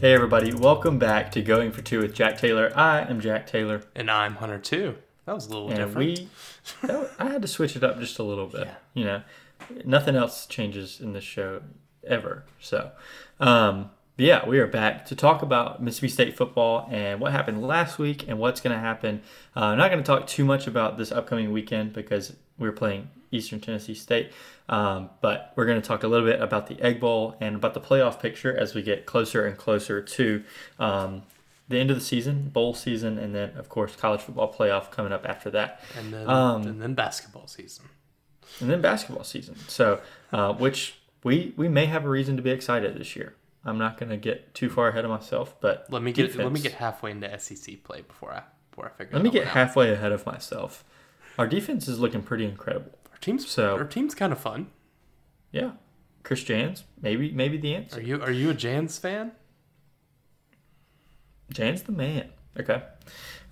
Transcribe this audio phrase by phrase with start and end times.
[0.00, 2.70] Hey everybody, welcome back to Going for Two with Jack Taylor.
[2.76, 4.96] I am Jack Taylor, And I'm Hunter Two.
[5.24, 5.96] That was a little and different.
[5.96, 6.28] we
[6.82, 8.66] that I had to switch it up just a little bit.
[8.66, 8.74] Yeah.
[8.92, 9.22] You know,
[9.86, 11.62] nothing else changes in this show
[12.06, 12.44] ever.
[12.60, 12.90] So,
[13.40, 17.66] um, but yeah, we are back to talk about Mississippi State football and what happened
[17.66, 19.22] last week and what's going to happen.
[19.56, 23.08] Uh, I'm not going to talk too much about this upcoming weekend because we're playing
[23.30, 24.32] Eastern Tennessee State,
[24.68, 27.74] um, but we're going to talk a little bit about the Egg Bowl and about
[27.74, 30.42] the playoff picture as we get closer and closer to
[30.78, 31.22] um,
[31.68, 35.12] the end of the season, bowl season, and then of course college football playoff coming
[35.12, 37.86] up after that and then um, and then basketball season.
[38.60, 39.56] and then basketball season.
[39.68, 40.00] So,
[40.32, 43.34] uh, which we we may have a reason to be excited this year.
[43.64, 46.52] I'm not going to get too far ahead of myself, but Let me get let
[46.52, 49.14] me get halfway into SEC play before I before I figure.
[49.14, 50.84] let me get halfway ahead of myself.
[51.36, 52.95] Our defense is looking pretty incredible.
[53.16, 54.68] Our team's so- our team's kind of fun.
[55.50, 55.72] Yeah,
[56.22, 57.96] Chris Jans, maybe maybe the answer.
[57.98, 59.32] Are you are you a Jans fan?
[61.50, 62.30] Jan's the man.
[62.58, 62.82] Okay.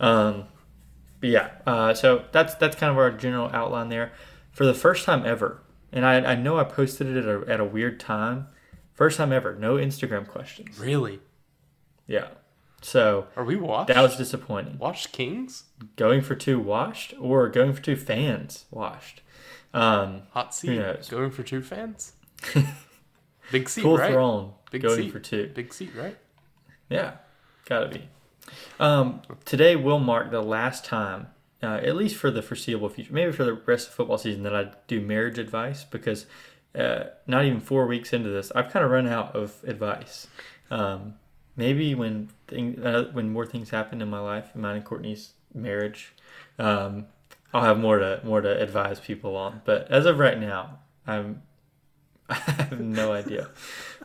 [0.01, 0.45] Um,
[1.20, 4.12] but yeah, uh, so that's that's kind of our general outline there.
[4.53, 7.61] For the first time ever, and I, I know I posted it at a, at
[7.61, 8.48] a weird time.
[8.92, 10.79] First time ever, no Instagram questions.
[10.79, 11.20] Really?
[12.07, 12.29] Yeah.
[12.85, 13.89] So Are we watched?
[13.89, 14.77] that was disappointing.
[14.79, 15.65] watched Kings
[15.97, 19.23] Going for two washed or going for two fans washed.
[19.73, 21.09] Um, hot seat knows?
[21.09, 22.13] going for two fans.
[23.51, 24.13] Big seat, cool right?
[24.13, 25.13] throne Big going seat.
[25.13, 25.51] for two.
[25.55, 26.17] Big seat, right?
[26.91, 27.15] Yeah,
[27.65, 28.03] gotta be.
[28.79, 31.29] Um, today will mark the last time,
[31.63, 34.55] uh, at least for the foreseeable future, maybe for the rest of football season, that
[34.55, 36.27] I do marriage advice because
[36.75, 40.27] uh, not even four weeks into this, I've kind of run out of advice.
[40.71, 41.15] Um,
[41.57, 46.13] maybe when thing, uh, when more things happen in my life, mine and Courtney's marriage,
[46.59, 47.07] um,
[47.53, 49.63] I'll have more to more to advise people on.
[49.64, 51.43] But as of right now, I'm
[52.29, 53.51] I have no idea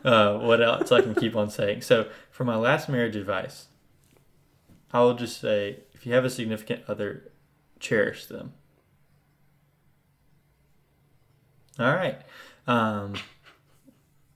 [0.04, 1.82] uh, what else I can keep on saying.
[1.82, 3.66] So, for my last marriage advice,
[4.92, 7.30] I will just say if you have a significant other,
[7.78, 8.52] cherish them.
[11.78, 12.20] All right.
[12.66, 13.14] Um,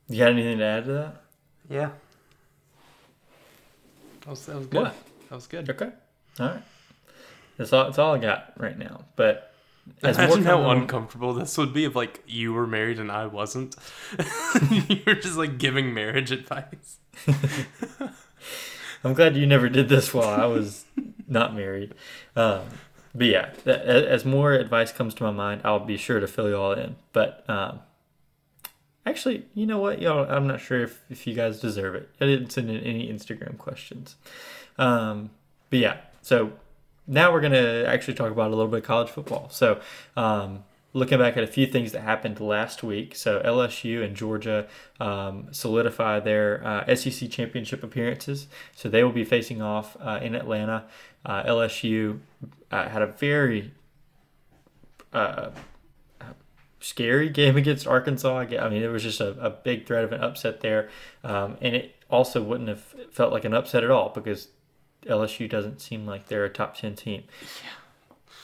[0.09, 1.23] you got anything to add to that?
[1.69, 1.91] Yeah.
[4.25, 4.83] That was, that was good.
[4.83, 4.95] What?
[5.29, 5.71] That was good.
[5.71, 5.91] Okay.
[6.41, 6.62] All right.
[7.57, 7.85] That's all.
[7.85, 9.05] That's all I got right now.
[9.17, 9.53] But
[10.03, 13.12] as more Imagine how time- uncomfortable this would be if like you were married and
[13.12, 13.77] I wasn't.
[14.71, 16.99] you were just like giving marriage advice.
[19.05, 20.85] I'm glad you never did this while I was
[21.29, 21.95] not married.
[22.35, 22.62] Um,
[23.15, 26.49] but yeah, th- as more advice comes to my mind, I'll be sure to fill
[26.49, 26.97] you all in.
[27.12, 27.81] But um,
[29.07, 30.29] actually, you know what, y'all?
[30.29, 32.09] I'm not sure if, if you guys deserve it.
[32.21, 34.17] I didn't send in any Instagram questions.
[34.79, 35.31] Um,
[35.71, 36.53] but yeah, so
[37.07, 39.49] now we're gonna actually talk about a little bit of college football.
[39.51, 39.81] So.
[40.17, 40.65] Um,
[40.97, 44.69] Looking back at a few things that happened last week, so LSU and Georgia
[45.01, 48.47] um, solidify their uh, SEC championship appearances.
[48.77, 50.85] So they will be facing off uh, in Atlanta.
[51.27, 52.21] Uh, LSU
[52.71, 53.73] uh, had a very
[55.13, 55.51] uh,
[56.84, 58.39] scary game against Arkansas.
[58.39, 60.91] I mean, it was just a, a big threat of an upset there.
[61.22, 64.49] Um, and it also wouldn't have felt like an upset at all because
[65.06, 67.25] LSU doesn't seem like they're a top 10 team.
[67.62, 67.71] Yeah.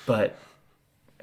[0.06, 0.38] But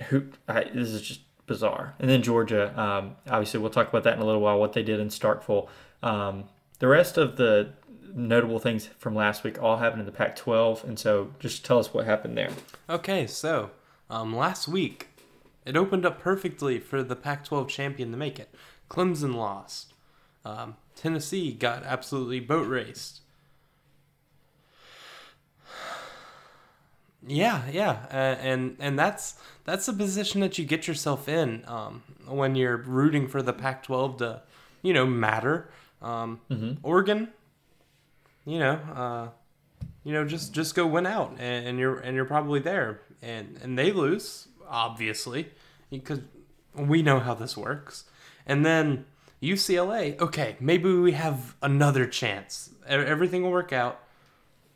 [0.09, 1.95] who I, this is just bizarre.
[1.99, 4.59] And then Georgia, um, obviously, we'll talk about that in a little while.
[4.59, 5.67] What they did in Starkville.
[6.03, 6.45] Um,
[6.79, 7.73] the rest of the
[8.13, 11.93] notable things from last week all happened in the Pac-12, and so just tell us
[11.93, 12.49] what happened there.
[12.89, 13.71] Okay, so
[14.09, 15.07] um, last week
[15.67, 18.53] it opened up perfectly for the Pac-12 champion to make it.
[18.89, 19.93] Clemson lost.
[20.45, 23.21] Um, Tennessee got absolutely boat raced.
[27.29, 29.35] Yeah, yeah, uh, and and that's
[29.65, 34.19] that's the position that you get yourself in um, when you're rooting for the Pac-12
[34.19, 34.41] to,
[34.81, 35.69] you know, matter.
[36.01, 36.39] Um,
[36.83, 37.29] Oregon,
[38.45, 39.27] you know, uh,
[40.05, 43.59] you know, just just go win out, and, and you're and you're probably there, and
[43.61, 45.49] and they lose obviously
[45.89, 46.19] because
[46.75, 48.05] we know how this works,
[48.45, 49.05] and then
[49.41, 50.19] UCLA.
[50.19, 52.69] Okay, maybe we have another chance.
[52.87, 53.99] Everything will work out,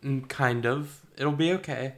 [0.01, 1.01] and kind of.
[1.17, 1.93] It'll be okay.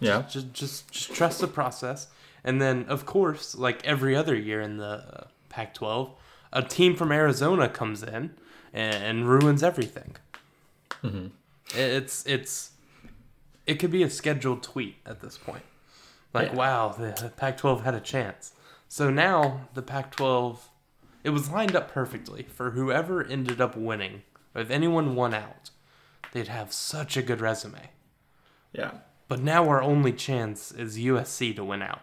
[0.00, 2.08] Yeah, Just just just trust the process,
[2.44, 6.10] and then of course, like every other year in the uh, Pac-12,
[6.52, 8.34] a team from Arizona comes in
[8.74, 10.16] and, and ruins everything.
[11.02, 11.30] Mhm.
[11.74, 12.72] It's it's
[13.66, 15.62] it could be a scheduled tweet at this point.
[16.32, 16.54] Like, Yeah.
[16.56, 18.52] wow, the Pac-12 had a chance.
[18.88, 20.58] So now the Pac-12,
[21.24, 24.22] it was lined up perfectly for whoever ended up winning.
[24.54, 25.70] If anyone won out,
[26.32, 27.90] they'd have such a good resume.
[28.72, 28.92] yeah.
[29.28, 32.02] But now our only chance is USC to win out.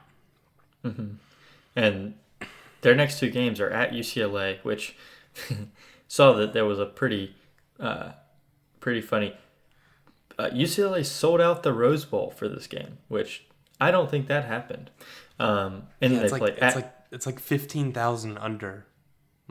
[1.76, 2.16] And
[2.82, 4.96] their next two games are at UCLA, which
[6.08, 7.36] saw that there was a pretty
[7.80, 8.12] uh,
[8.80, 9.36] pretty funny.
[10.38, 13.46] Uh, UCLA sold out the Rose Bowl for this game, which
[13.80, 14.90] I don't think that happened.
[15.40, 18.86] Um, and Yeah, they it's like play it's at, like it's like fifteen thousand under,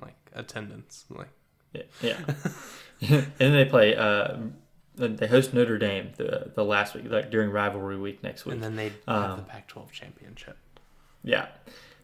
[0.00, 1.04] like attendance.
[1.10, 1.28] Like
[1.72, 2.18] yeah, yeah.
[3.00, 3.96] and then they play.
[3.96, 4.36] Uh,
[4.94, 8.54] they host Notre Dame the the last week, like during rivalry week next week.
[8.54, 10.56] and then they have Um, the Pac-12 championship.
[11.24, 11.48] yeah,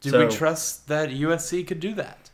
[0.01, 2.31] Do so- we trust that USC could do that?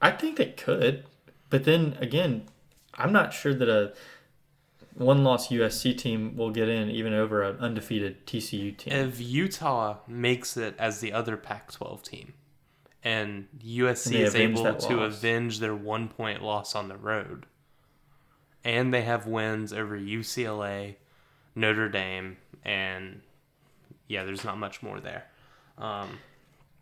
[0.00, 1.04] I think they could,
[1.50, 2.44] but then again,
[2.94, 3.94] I'm not sure that a
[4.98, 8.92] one loss USC team will get in even over an undefeated TCU team.
[8.92, 12.34] If Utah makes it as the other Pac-12 team,
[13.04, 15.16] and USC And is able to loss.
[15.16, 17.46] avenge their one-point loss on the road,
[18.64, 20.96] and they have wins over UCLA,
[21.54, 23.20] Notre Dame, and
[24.08, 25.26] yeah, there's not much more there.
[25.78, 26.18] Um,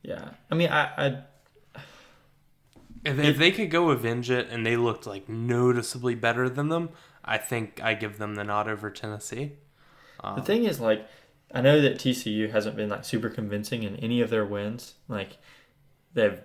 [0.03, 1.83] yeah, I mean, I, I
[3.05, 6.89] If, if they could go avenge it and they looked like noticeably better than them,
[7.27, 9.53] I think I give them the nod over Tennessee.
[10.23, 11.07] the thing is like,
[11.53, 14.95] I know that TCU hasn't been like super convincing in any of their wins.
[15.09, 15.39] Like,
[16.15, 16.41] they've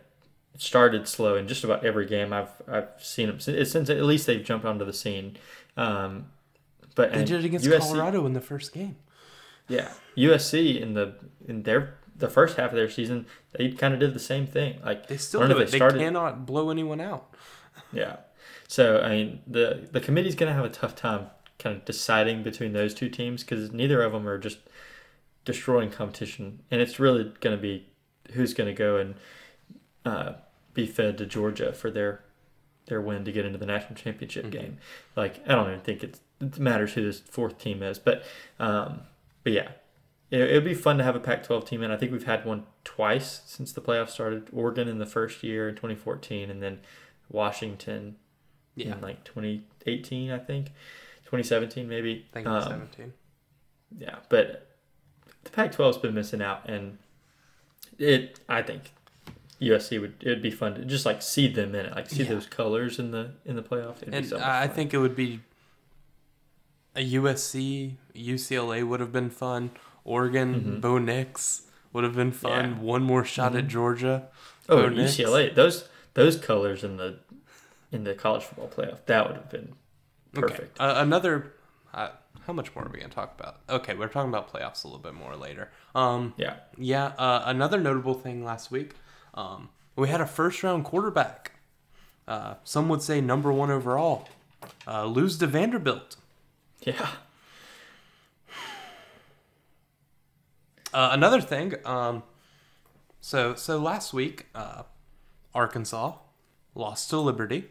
[0.57, 4.28] started slow in just about every game I've I've seen them since, since at least
[4.28, 5.38] they've jumped onto the scene.
[5.78, 6.28] Um,
[6.95, 8.98] but They did it against USC Colorado in the first game.
[9.69, 11.16] Yeah, USC in the
[11.48, 14.80] in their the first half of their season, they kind of did the same thing.
[14.84, 15.72] Like They still don't it.
[15.72, 17.34] They started- cannot blow anyone out.
[17.94, 18.18] Yeah,
[18.72, 21.28] so I mean the the committee's gonna have a tough time
[21.60, 24.60] kind of deciding between those two teams because neither of them are just
[25.44, 27.86] destroying competition, and it's really gonna be
[28.32, 29.16] who's gonna go and
[30.06, 30.34] uh,
[30.74, 32.22] be fed to Georgia for their
[32.86, 34.52] their win to get into the national championship Mhm.
[34.52, 34.78] game.
[35.18, 38.24] Like I don't even think it's, it matters who this fourth team is, but
[38.58, 39.02] um,
[39.44, 39.72] but yeah,
[40.30, 41.92] it would be fun to have a Pac-12 team in.
[41.92, 44.48] I think we've had one twice since the playoffs started.
[44.54, 46.80] Oregon in the first year in 2014, and then
[47.30, 48.16] Washington
[48.76, 50.68] Yeah, in like 2018, I think,
[51.26, 52.26] 2017 maybe.
[52.32, 53.14] I think Um, 17.
[54.00, 54.68] yeah, but
[55.44, 56.98] the Pac-12's been missing out, and
[57.98, 58.40] it.
[58.48, 58.92] I think
[59.60, 62.24] USC would it would be fun to just like see them in it, like see
[62.24, 62.30] Yeah.
[62.30, 63.98] those colors in the in the playoff.
[64.02, 64.76] It'd be And I fun.
[64.76, 65.42] think it would be
[66.96, 69.72] a USC, UCLA would have been fun.
[70.04, 70.82] Oregon, Mhm.
[70.82, 71.64] Bo Nix
[71.94, 72.72] would have been fun.
[72.72, 72.80] Yeah.
[72.80, 73.70] One more shot at Mhm.
[73.70, 74.28] Georgia.
[74.70, 75.18] oh Bo Nix.
[75.18, 77.20] UCLA those those colors in the
[77.92, 79.74] in the college football playoff that would have been
[80.34, 80.80] perfect.
[80.80, 80.90] Okay.
[80.92, 81.54] Uh, another.
[81.94, 82.10] Uh,
[82.48, 83.58] how much more are we gonna talk about?
[83.70, 85.70] Okay, we're talking about playoffs a little bit more later.
[85.94, 87.08] Um, Yeah, yeah.
[87.18, 88.94] Uh, another notable thing last week,
[89.34, 91.52] um, we had a first round quarterback.
[92.28, 94.28] Uh, some would say number one overall.
[94.88, 96.16] Uh, lose to Vanderbilt.
[96.82, 97.10] yeah,
[100.94, 101.74] Uh, another thing.
[101.86, 102.24] Um,
[103.22, 104.84] so so last week, uh,
[105.56, 106.16] Arkansas
[106.76, 107.70] lost to Liberty,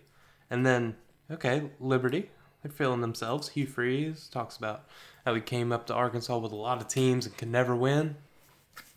[0.50, 0.96] and then
[1.30, 2.30] okay, Liberty
[2.62, 3.50] they're feeling themselves.
[3.50, 4.84] Hugh Freeze talks about
[5.24, 8.16] how he came up to Arkansas with a lot of teams and could never win.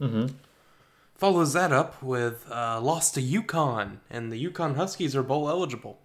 [0.02, 0.34] Mm-hmm.
[1.16, 6.00] Follows that up with uh, loss to UConn, and the UConn Huskies are bowl eligible.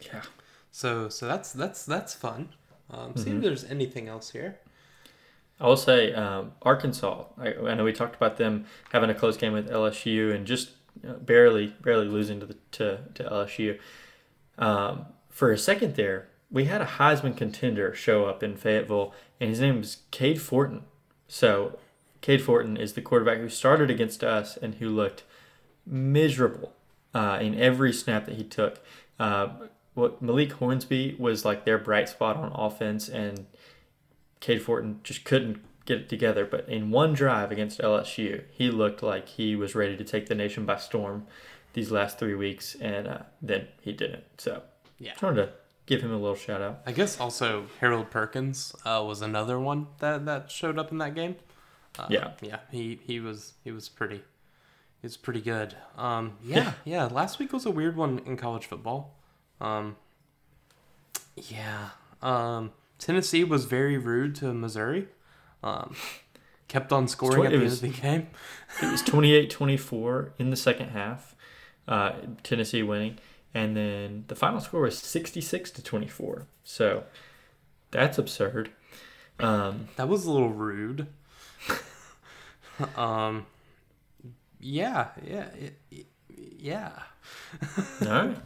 [0.00, 0.22] yeah.
[0.70, 2.50] So so that's that's that's fun.
[2.90, 3.36] Um, See Mhm.
[3.38, 4.58] if there's anything else here.
[5.60, 7.24] I will say um, Arkansas.
[7.38, 10.70] I, I know we talked about them having a close game with LSU and just
[11.02, 13.78] barely, barely losing to the to, to LSU.
[14.60, 19.50] Um, for a second there, we had a Heisman contender show up in Fayetteville, and
[19.50, 20.82] his name was Cade Fortin.
[21.26, 21.78] So,
[22.20, 25.22] Cade Fortin is the quarterback who started against us and who looked
[25.86, 26.74] miserable
[27.14, 28.80] uh, in every snap that he took.
[29.18, 29.48] Uh,
[29.94, 33.46] what Malik Hornsby was like their bright spot on offense, and
[34.40, 36.44] Cade Fortin just couldn't get it together.
[36.44, 40.34] But in one drive against LSU, he looked like he was ready to take the
[40.34, 41.26] nation by storm
[41.72, 44.24] these last three weeks, and uh, then he didn't.
[44.38, 44.62] So,
[44.98, 45.12] Yeah.
[45.22, 45.52] wanted to
[45.86, 46.80] give him a little shout out.
[46.86, 51.14] I guess also Harold Perkins uh, was another one that, that showed up in that
[51.14, 51.36] game.
[51.98, 52.32] Uh, Yeah.
[52.40, 55.74] yeah, he, he was he was pretty he was pretty good.
[55.96, 57.06] Um, yeah, yeah.
[57.06, 59.16] Last week was a weird one in college football.
[59.60, 59.96] Um,
[61.36, 61.90] yeah,
[62.22, 65.08] um, Tennessee was very rude to Missouri.
[65.62, 65.94] Um,
[66.68, 68.26] kept on scoring twen- at it the was- end of the game.
[68.82, 71.34] It was 28-24 in the second half,
[71.90, 73.18] uh, Tennessee winning,
[73.52, 76.46] and then the final score was 66 to 24.
[76.64, 77.04] So,
[77.90, 78.70] that's absurd.
[79.38, 81.08] Um, That was a little rude.
[82.96, 83.46] um,
[84.60, 85.46] yeah, yeah,
[86.58, 86.92] yeah.
[88.02, 88.36] all right.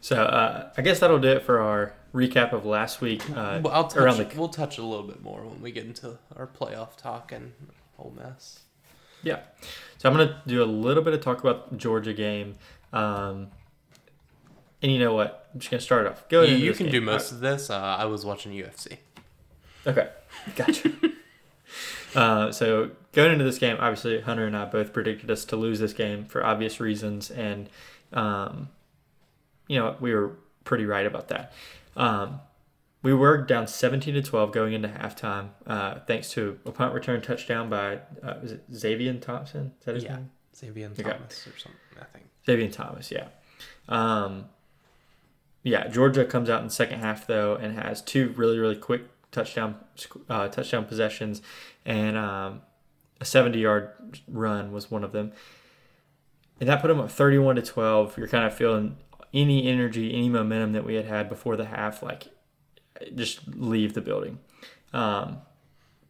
[0.00, 3.22] So uh, I guess that'll do it for our recap of last week.
[3.30, 5.86] Uh, Well, I'll touch, around the we'll touch a little bit more when we get
[5.86, 7.52] into our playoff talk and
[7.96, 8.60] whole mess.
[9.22, 9.40] yeah.
[9.96, 12.56] So I'm gonna do a little bit of talk about the Georgia game,
[12.94, 13.48] um,
[14.82, 15.48] and you know what?
[15.52, 16.28] I'm just gonna start off.
[16.28, 16.60] Go You, ahead.
[16.60, 17.70] you can do most of this.
[17.70, 18.98] Uh, I was watching UFC.
[19.86, 20.08] Okay,
[20.56, 20.92] gotcha.
[22.14, 25.80] uh, so going into this game, obviously Hunter and I both predicted us to lose
[25.80, 27.68] this game for obvious reasons, and
[28.12, 28.68] um,
[29.68, 31.52] you know we were pretty right about that.
[31.96, 32.40] Um,
[33.02, 37.20] we were down 17 to 12 going into halftime, uh, thanks to a punt return
[37.20, 39.72] touchdown by uh, was it Xavier Thompson?
[39.80, 40.16] Is that his Yeah.
[40.16, 40.30] name?
[40.56, 41.02] Xavier Okay.
[41.02, 41.80] Thomas or something.
[42.00, 42.24] I think.
[42.46, 43.28] Xavier Thomas, yeah.
[43.88, 44.46] Um,
[45.62, 49.02] yeah, Georgia comes out in the second half though and has two really really quick
[49.32, 49.76] touchdown
[50.28, 51.42] uh, touchdown possessions,
[51.84, 52.62] and um,
[53.20, 53.90] a 70 yard
[54.28, 55.32] run was one of them,
[56.60, 58.18] and that put them up 31 to 12.
[58.18, 58.96] You're kind of feeling
[59.32, 62.28] any energy, any momentum that we had had before the half, like
[63.14, 64.38] just leave the building.
[64.92, 65.38] Um,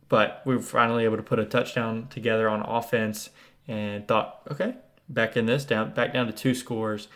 [0.08, 3.30] but we were finally able to put a touchdown together on offense
[3.66, 4.74] and thought, okay,
[5.08, 7.08] back in this down back down to two scores.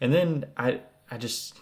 [0.00, 1.54] And then I I just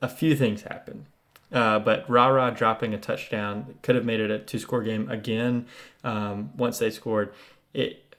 [0.00, 1.06] a few things happened.
[1.52, 5.66] Uh, but Rara dropping a touchdown could have made it a two score game again
[6.02, 7.32] um, once they scored.
[7.74, 8.16] It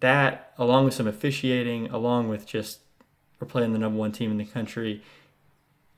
[0.00, 2.80] that along with some officiating, along with just
[3.40, 5.02] we're playing the number one team in the country,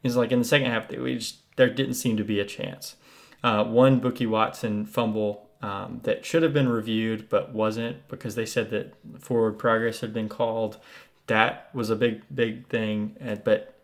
[0.03, 2.97] is like in the second half we just there didn't seem to be a chance.
[3.43, 8.47] Uh, one Bookie Watson fumble um, that should have been reviewed but wasn't because they
[8.47, 10.79] said that forward progress had been called.
[11.27, 13.17] That was a big big thing.
[13.21, 13.75] And, but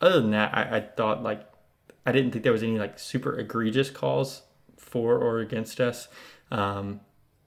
[0.00, 1.46] other than that, I, I thought like
[2.06, 4.42] I didn't think there was any like super egregious calls
[4.76, 6.08] for or against us.
[6.50, 7.00] Um,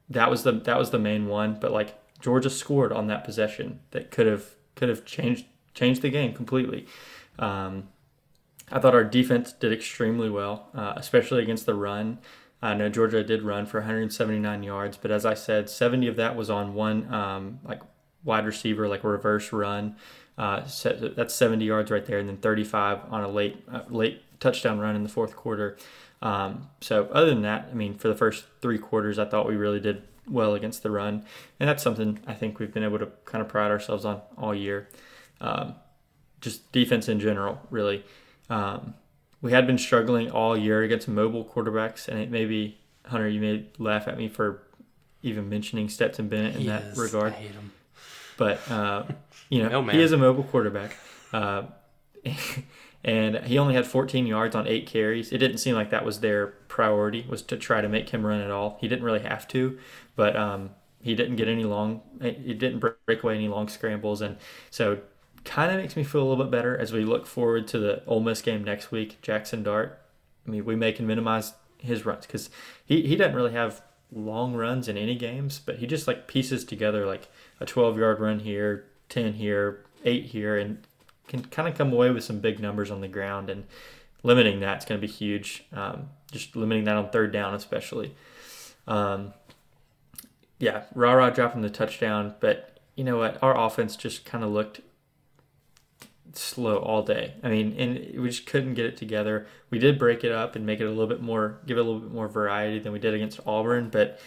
[0.10, 1.58] that was the that was the main one.
[1.60, 6.10] But like Georgia scored on that possession that could have could have changed changed the
[6.10, 6.88] game completely.
[7.40, 7.90] Um,
[8.70, 12.20] I thought our defense did extremely well, uh, especially against the run.
[12.62, 16.36] I know Georgia did run for 179 yards, but as I said, 70 of that
[16.36, 17.82] was on one um, like
[18.24, 19.96] wide receiver, like reverse run.
[20.38, 24.22] Uh, se- that's 70 yards right there, and then 35 on a late uh, late
[24.40, 25.78] touchdown run in the fourth quarter.
[26.22, 29.56] Um, so other than that, I mean, for the first three quarters, I thought we
[29.56, 31.26] really did well against the run,
[31.60, 34.54] and that's something I think we've been able to kind of pride ourselves on all
[34.54, 34.90] year.
[35.42, 35.76] Um,
[36.42, 38.04] just defense in general, really.
[38.50, 38.94] Um,
[39.48, 43.68] we had been struggling all year against mobile quarterbacks, and it maybe Hunter, you may
[43.80, 44.64] laugh at me for
[45.24, 47.72] even mentioning Stetson Bennett in that Yes, regard, I hate him.
[48.38, 49.04] but uh,
[49.50, 50.98] you know No, he is a mobile quarterback,
[51.34, 51.64] uh,
[53.04, 55.32] and he only had 14 yards on eight carries.
[55.32, 58.42] It didn't seem like that was their priority was to try to make him run
[58.42, 58.78] at all.
[58.82, 59.78] He didn't really have to,
[60.16, 62.02] but um, he didn't get any long.
[62.22, 64.38] He didn't break away any long scrambles, and
[64.70, 65.00] so
[65.48, 68.04] kind of makes me feel a little bit better as we look forward to the
[68.06, 69.20] Ole Miss game next week.
[69.22, 70.00] Jackson Dart.
[70.46, 72.50] I mean, we may can minimize his runs because
[72.86, 76.64] he, he doesn't really have long runs in any games, but he just like pieces
[76.64, 80.86] together like a 12 yard run here, 10 here, 8 here, and
[81.28, 83.50] can kind of come away with some big numbers on the ground.
[83.50, 83.66] And
[84.24, 85.66] limiting that's going to be huge.
[85.72, 88.16] Um, just limiting that on third down, especially.
[88.88, 89.34] Um,
[90.60, 93.42] yeah, Rara dropping the touchdown, but you know what?
[93.42, 94.82] Our offense just kind of looked
[96.34, 97.34] slow all day.
[97.44, 99.48] I mean, and we just couldn't get it together.
[99.70, 101.84] We did break it up and make it a little bit more, give it a
[101.84, 103.90] little bit more variety than we did against Auburn.
[103.90, 104.20] But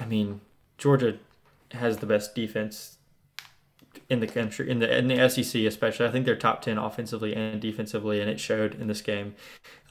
[0.00, 0.40] I mean,
[0.76, 1.18] Georgia
[1.72, 2.96] has the best defense
[4.08, 6.06] in the country, in the in the SEC especially.
[6.06, 9.34] I think they're top ten offensively and defensively, and it showed in this game.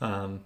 [0.01, 0.41] Um,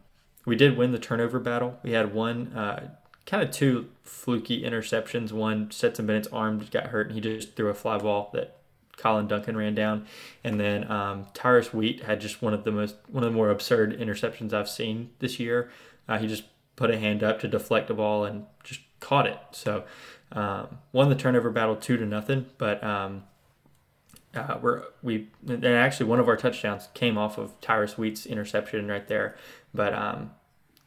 [0.46, 1.80] we did win the turnover battle.
[1.84, 2.54] We had one.
[2.54, 2.90] Uh,
[3.26, 5.32] Kind of two fluky interceptions.
[5.32, 8.61] One, Stetson Bennett's arm got hurt, and he just threw a fly ball that
[8.98, 10.06] Collin Duncan ran down,
[10.44, 13.50] and then um, Tyrus Wheat had just one of the most one of the more
[13.50, 15.72] absurd interceptions I've seen this year.
[16.08, 16.44] Uh, he just
[16.76, 19.40] put a hand up to deflect a ball and just caught it.
[19.52, 19.84] So
[20.32, 22.48] um, won the turnover battle two to nothing.
[22.58, 23.24] But um,
[24.34, 28.88] uh, we're we and actually one of our touchdowns came off of Tyrus Wheat's interception
[28.88, 29.36] right there.
[29.74, 30.32] But um,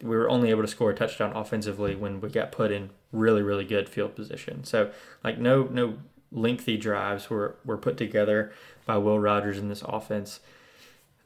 [0.03, 3.43] we were only able to score a touchdown offensively when we got put in really
[3.43, 4.65] really good field position.
[4.65, 4.91] So
[5.23, 5.99] like no no
[6.35, 8.53] lengthy drives were, were put together
[8.85, 10.41] by Will Rogers in this offense.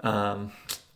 [0.00, 0.53] Um,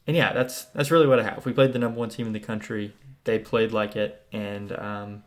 [0.06, 1.44] and yeah, that's that's really what I have.
[1.44, 2.94] We played the number one team in the country.
[3.24, 5.24] They played like it, and um,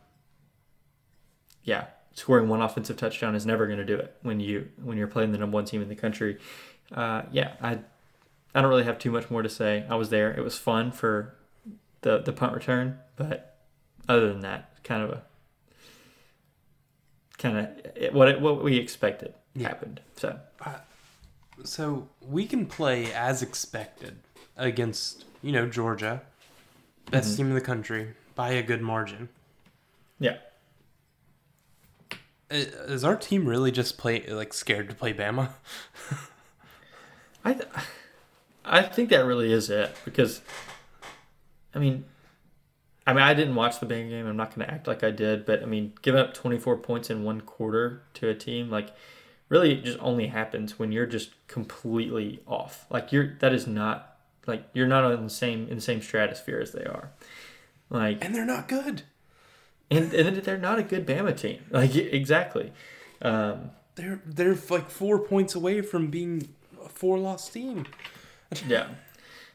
[1.64, 5.06] yeah, scoring one offensive touchdown is never going to do it when you when you're
[5.06, 6.38] playing the number one team in the country.
[6.92, 7.78] Uh, yeah, I
[8.54, 9.84] I don't really have too much more to say.
[9.88, 10.32] I was there.
[10.32, 11.34] It was fun for
[12.02, 13.58] the the punt return, but
[14.08, 15.22] other than that, kind of a
[17.38, 19.68] kind of what it, what we expected Yeah.
[19.68, 20.00] happened.
[20.16, 20.38] So
[21.64, 24.18] So we can play as expected
[24.56, 26.22] against, you know, Georgia,
[27.10, 27.36] best Mm-hmm.
[27.36, 29.28] team in the country by a good margin.
[30.18, 30.36] yeah,
[32.50, 35.50] Is our team really just play like scared to play Bama?
[37.44, 37.68] I, th-
[38.64, 40.40] I think that really is it because,
[41.74, 42.04] I mean,
[43.06, 44.26] I mean I didn't watch the Bang game.
[44.26, 47.08] I'm not going to act like I did, but I mean, giving up 24 points
[47.10, 48.90] in one quarter to a team like
[49.48, 52.86] really it just only happens when you're just completely off.
[52.90, 56.58] Like you're that is not like you're not on the same in the same stratosphere
[56.60, 57.10] as they are.
[57.90, 59.02] Like And they're not good.
[59.90, 61.64] and and they're not a good Bama team.
[61.70, 62.72] Like exactly.
[63.22, 66.48] Um, They're they're like four points away from being
[66.84, 67.86] a four loss team.
[68.68, 68.88] yeah.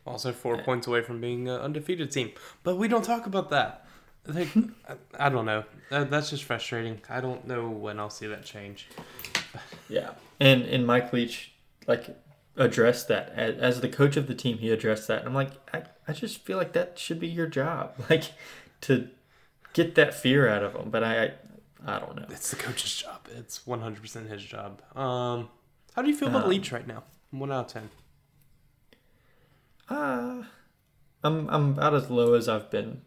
[0.06, 2.32] Also four points away from being an undefeated team.
[2.64, 3.86] But we don't talk about that.
[4.28, 4.50] Like,
[4.90, 5.64] I, I don't know.
[5.90, 7.02] That, that's just frustrating.
[7.10, 8.88] I don't know when I'll see that change.
[9.90, 11.52] Yeah, and and Mike Leach
[11.88, 12.18] like
[12.56, 14.58] addressed that as, as the coach of the team.
[14.58, 17.48] He addressed that, and I'm like, I, I just feel like that should be your
[17.48, 18.32] job, like
[18.82, 19.10] to
[19.74, 20.90] get that fear out of them.
[20.90, 21.32] But I, I,
[21.96, 22.26] I don't know.
[22.30, 23.28] It's the coach's job.
[23.36, 24.82] It's 100% his job.
[24.98, 25.50] Um,
[25.96, 27.04] how do you feel about Um, Leach right now?
[27.32, 27.90] One out of ten.
[29.92, 30.44] Uh,
[31.24, 33.02] I'm I'm about as low as I've been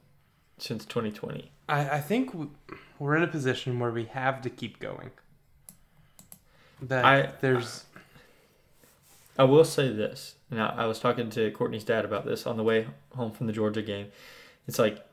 [0.59, 1.50] since 2020.
[1.69, 2.31] I, I think
[2.99, 5.11] we're in a position where we have to keep going.
[6.83, 7.85] That I- there's
[9.38, 10.37] I will say this.
[10.50, 12.87] Now, I was talking to Courtney's dad about this on the way
[13.17, 14.09] home from the Georgia game.
[14.69, 15.05] It's like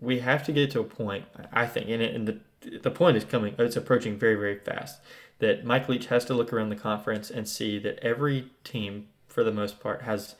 [0.00, 2.38] we have to get to a point, I think, and, it, and the
[2.82, 3.54] the point is coming.
[3.58, 5.00] It's approaching very very fast.
[5.38, 9.42] That Mike Leach has to look around the conference and see that every team, for
[9.42, 10.34] the most part, has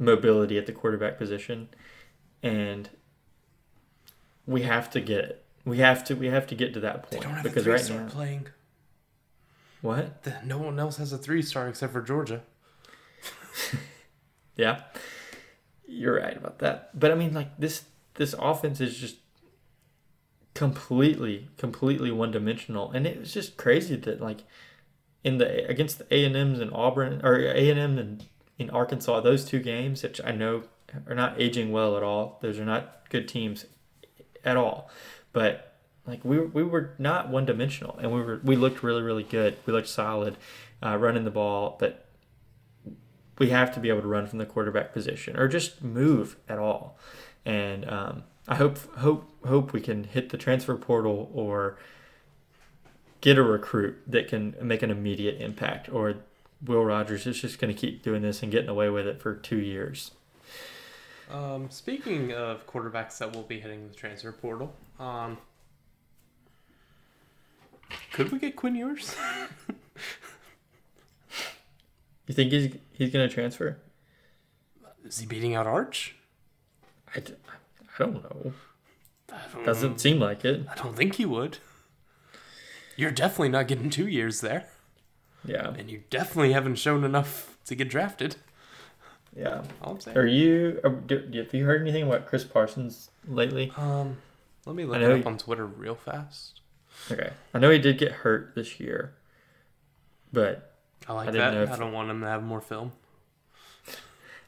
[0.00, 1.68] mobility at the quarterback position,
[2.42, 2.90] and
[4.46, 5.44] we have to get it.
[5.64, 7.70] We have to we have to get to that point they don't have because a
[7.70, 8.46] right now, playing.
[9.82, 10.24] what?
[10.24, 12.42] The, no one else has a three star except for Georgia.
[14.56, 14.82] Yeah,
[15.86, 16.90] you're right about that.
[16.98, 17.84] But I mean, like this
[18.16, 19.16] this offense is just
[20.52, 24.40] completely completely one dimensional, and it was just crazy that like
[25.24, 28.26] in the against the A and M's and Auburn or A and M and
[28.60, 30.64] in Arkansas, those two games, which I know
[31.08, 32.38] are not aging well at all.
[32.42, 33.64] Those are not good teams
[34.44, 34.90] at all,
[35.32, 39.22] but like we we were not one dimensional, and we were we looked really really
[39.22, 39.56] good.
[39.64, 40.36] We looked solid,
[40.82, 42.06] uh, running the ball, but
[43.38, 46.58] we have to be able to run from the quarterback position or just move at
[46.58, 46.98] all.
[47.46, 51.78] And um, I hope hope hope we can hit the transfer portal or
[53.22, 55.88] get a recruit that can make an immediate impact.
[55.88, 56.16] Or
[56.64, 59.34] Will Rogers is just going to keep doing this and getting away with it for
[59.34, 60.10] two years.
[61.30, 65.38] Um, speaking of quarterbacks that will be hitting the transfer portal, um,
[68.12, 69.14] could we get Quinn Ewers?
[72.26, 73.76] You think he's he's going to transfer?
[75.04, 76.14] Is he beating out Arch?
[77.12, 78.52] I, d- I don't know.
[79.32, 80.64] I don't, Doesn't seem like it.
[80.70, 81.58] I don't think he would.
[82.94, 84.68] You're definitely not getting two years there,
[85.44, 88.36] Yeah, and you definitely haven't shown enough to get drafted.
[89.36, 89.62] yeah.
[89.82, 90.16] All I'm saying.
[90.18, 90.80] Are you?
[90.84, 93.72] Are, do, have you heard anything about Chris Parsons lately?
[93.76, 94.18] Um,
[94.66, 96.60] let me look I it up you- on Twitter real fast.
[97.10, 99.14] Okay, I know he did get hurt this year,
[100.32, 100.74] but
[101.08, 101.54] I like I didn't that.
[101.54, 102.92] know if- I don't want him to have more film.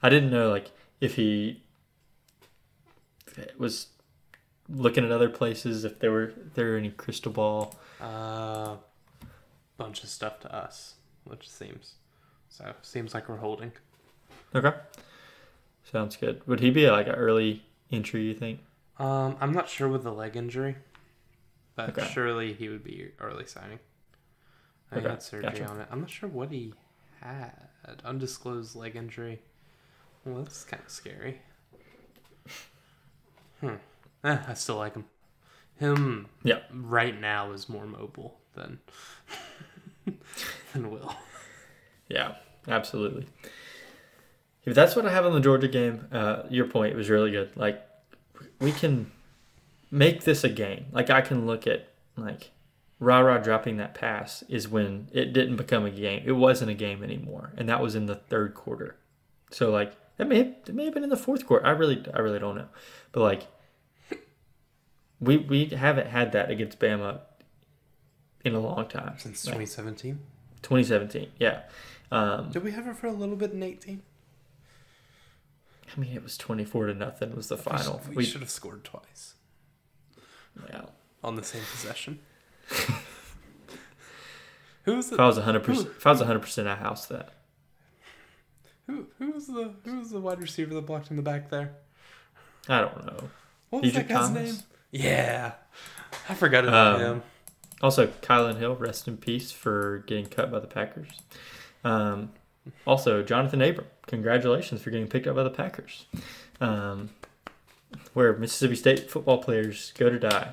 [0.02, 1.62] I didn't know like if he
[3.58, 3.86] was
[4.68, 7.74] looking at other places, if there were if there were any crystal ball.
[8.00, 8.76] Uh,
[9.76, 11.94] bunch of stuff to us, which seems
[12.48, 13.72] so seems like we're holding.
[14.54, 14.72] Okay,
[15.90, 16.46] sounds good.
[16.46, 18.22] Would he be like an early entry?
[18.22, 18.60] You think?
[18.98, 20.76] Um, I'm not sure with the leg injury,
[21.74, 22.06] but Okay.
[22.12, 23.78] surely he would be early signing.
[24.90, 25.66] I Okay, had surgery gotcha.
[25.66, 25.88] on it.
[25.90, 26.74] I'm not sure what he
[27.20, 27.52] had.
[28.04, 29.40] Undisclosed leg injury.
[30.24, 31.40] Well, that's kind of scary.
[33.60, 33.74] Hmm.
[34.24, 35.04] Eh, I still like him.
[35.76, 36.28] Him.
[36.44, 36.60] Yeah.
[36.72, 38.78] Right now is more mobile than
[40.72, 41.14] than Will.
[42.08, 42.34] Yeah,
[42.68, 43.26] absolutely.
[44.64, 47.56] If that's what I have on the Georgia game, uh, your point was really good.
[47.56, 47.82] Like
[48.60, 49.10] we can
[49.90, 50.86] make this a game.
[50.92, 52.50] Like I can look at like
[53.00, 56.22] Rara dropping that pass is when it didn't become a game.
[56.24, 58.96] It wasn't a game anymore, and that was in the third quarter.
[59.50, 61.66] So like that may have, it may have been in the fourth quarter.
[61.66, 62.68] I really I really don't know,
[63.10, 63.46] but like
[65.20, 67.20] we we haven't had that against Bama
[68.44, 70.18] in a long time Since Like, 2017.
[70.62, 71.30] 2017.
[71.38, 71.62] Yeah.
[72.10, 74.02] Um, Did we have it for a little bit in 18?
[75.96, 78.00] I mean, it was 24 to nothing was the final.
[78.08, 79.34] We, We, should have scored twice
[80.70, 80.82] yeah.
[81.22, 82.18] on the same possession.
[84.84, 87.32] who was If I was 100%, if I was 100%, I house that.
[88.86, 91.72] who, who was the who was the wide receiver that blocked in the back there?
[92.68, 93.30] I don't know.
[93.70, 94.52] What was Deddrick that guy's Thomas?
[94.52, 94.62] name?
[94.92, 95.52] Yeah,
[96.28, 97.22] I forgot about Um, him.
[97.82, 101.08] Also, Kylan Hill, rest in peace for getting cut by the Packers.
[101.84, 102.30] Um,
[102.86, 106.06] also, Johnathan Abram, congratulations for getting picked up by the Packers,
[106.60, 107.10] um,
[108.14, 110.52] where Mississippi State football players go to die.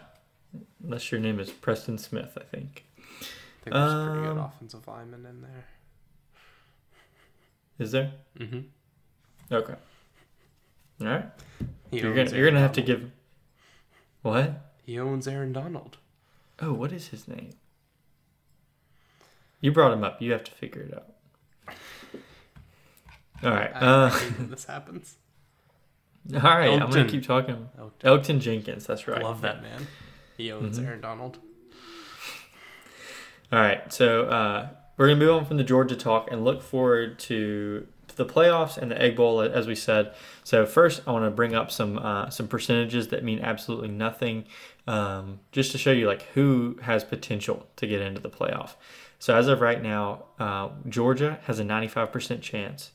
[0.84, 2.86] Unless your name is Preston Smith, I think.
[2.98, 5.66] I think there's a pretty good Um, offensive lineman in there.
[7.78, 8.12] Is there?
[8.40, 8.60] Mm-hmm.
[9.54, 9.76] Okay.
[11.02, 11.26] All right.
[11.92, 13.12] He you're gonna you're gonna have to give.
[14.22, 14.74] What?
[14.84, 15.98] He owns Aaron Donald.
[16.62, 17.52] Oh, what is his name?
[19.62, 20.22] You brought him up.
[20.22, 21.76] You have to figure it out.
[23.44, 23.72] All right.
[23.74, 25.18] I, I Uh, hate when this happens.
[26.34, 26.82] all right.
[26.82, 27.70] I'm gonna keep talking.
[27.78, 27.92] Elgton.
[28.04, 28.86] Elgton Jenkins.
[28.86, 29.22] That's right.
[29.24, 29.88] Love that man.
[30.38, 30.86] He owns Mhm.
[30.88, 31.40] Aaron Donald.
[33.52, 37.18] All right, so uh, we're gonna move on from the Georgia talk and look forward
[37.20, 37.88] to
[38.20, 40.14] the playoffs and the Egg Bowl, as we said.
[40.44, 44.44] So first, I want to bring up some uh, some percentages that mean absolutely nothing,
[44.88, 48.72] um, just to show you like who has potential to get into the playoff.
[49.20, 52.92] So as of right now, uh, Georgia has a 95% chance.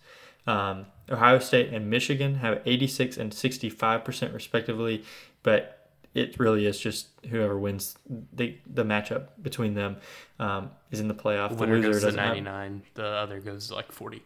[0.47, 5.05] Um, Ohio State and Michigan have 86 and 65% respectively,
[5.43, 7.97] but it really is just whoever wins
[8.33, 9.97] the the matchup between them
[10.39, 11.49] um, is in the playoff.
[11.49, 12.83] The The winner loser goes to doesn't have, 99.
[12.93, 14.23] The other goes like 40.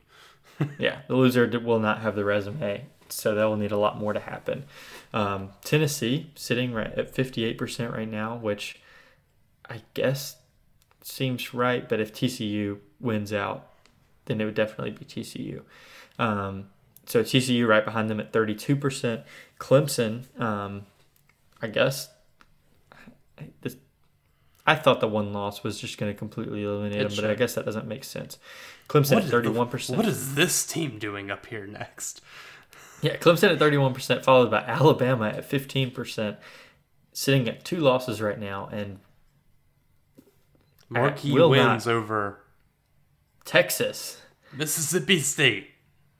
[0.78, 4.12] Yeah, the loser will not have the resume, so that will need a lot more
[4.12, 4.64] to happen.
[5.12, 8.80] Um, Tennessee sitting right at 58% right now, which
[9.68, 10.36] I guess
[11.02, 13.70] seems right, but if TCU wins out,
[14.26, 15.62] then it would definitely be TCU.
[16.18, 16.68] Um,
[17.06, 19.24] so TCU right behind them at 32%.
[19.58, 20.86] Clemson, um,
[21.62, 22.10] I guess,
[23.62, 23.76] this,
[24.68, 27.34] I thought the one loss was just going to completely eliminate It them, but I
[27.34, 28.38] guess that doesn't make sense.
[28.86, 29.96] Clemson What at 31%.
[29.96, 32.20] What is this team doing up here next?
[33.00, 36.36] Yeah, Clemson at 31%, followed by Alabama at 15%,
[37.14, 38.98] sitting at two losses right now, and
[40.90, 42.44] Marquee wins over
[43.46, 44.20] Texas
[44.52, 45.70] Mississippi State.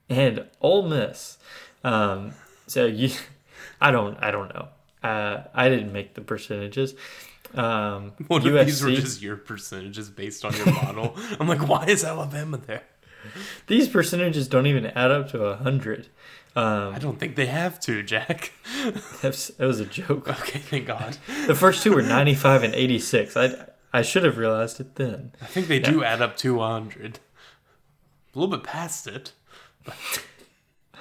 [0.09, 1.37] and Ole Miss.
[1.83, 2.33] Um,
[2.65, 3.11] so you,
[3.81, 4.69] I don't, I don't know.
[5.07, 6.95] Uh, I didn't make the percentages.
[7.55, 11.15] Um, What if these were just your percentages based on your model?
[11.39, 12.83] I'm like, why is Alabama there?
[13.67, 16.07] these percentages don't even add up to a hundred.
[16.55, 18.53] Um, I don't think they have to, Jack.
[19.21, 20.27] that was a joke.
[20.27, 21.17] Okay, thank God.
[21.47, 23.37] The first two were 95 and 86.
[23.37, 25.31] I, I should have realized it then.
[25.41, 27.19] I think they do add up to 100.
[28.33, 29.33] A little bit past it.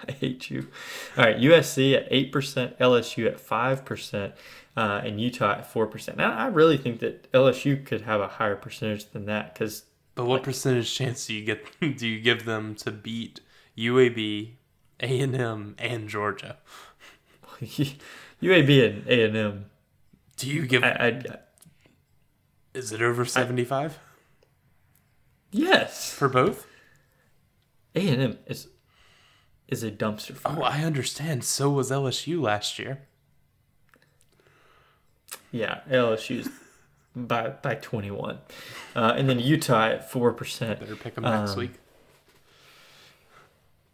[0.08, 0.68] I hate you.
[1.16, 4.32] All right, USC at 8%, LSU at 5%,
[4.78, 6.16] uh, and Utah at 4%.
[6.16, 10.26] Now, I really think that LSU could have a higher percentage than that because But
[10.26, 11.66] what percentage chance do you get?
[11.80, 13.40] Do you give them to beat
[13.76, 14.52] UAB,
[15.00, 16.58] A and M, and Georgia?
[17.60, 19.64] UAB and A&M,
[20.36, 20.84] Do you give?
[20.84, 21.22] I, I,
[22.72, 23.98] is it over seventy five
[25.50, 26.68] yes, for both?
[27.96, 28.68] A&M is
[29.66, 30.56] is a dumpster fire.
[30.56, 31.42] Oh, I understand.
[31.42, 33.07] So was LSU last year.
[35.52, 36.48] Yeah, LSU's
[37.16, 38.38] by by 21,
[38.94, 40.78] uh, and then Utah at 4%.
[40.80, 41.72] Better pick them next Um, week.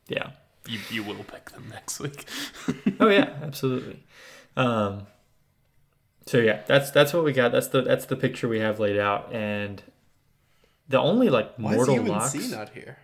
[0.09, 0.31] Yeah.
[0.67, 2.25] You you will pick them next week.
[3.01, 4.03] Oh yeah, absolutely.
[4.57, 5.07] Um,
[6.27, 7.53] so yeah, that's that's what we got.
[7.53, 9.83] That's the that's the picture we have laid out, and
[10.89, 12.35] the only like mortal locks.
[12.51, 12.99] Not here?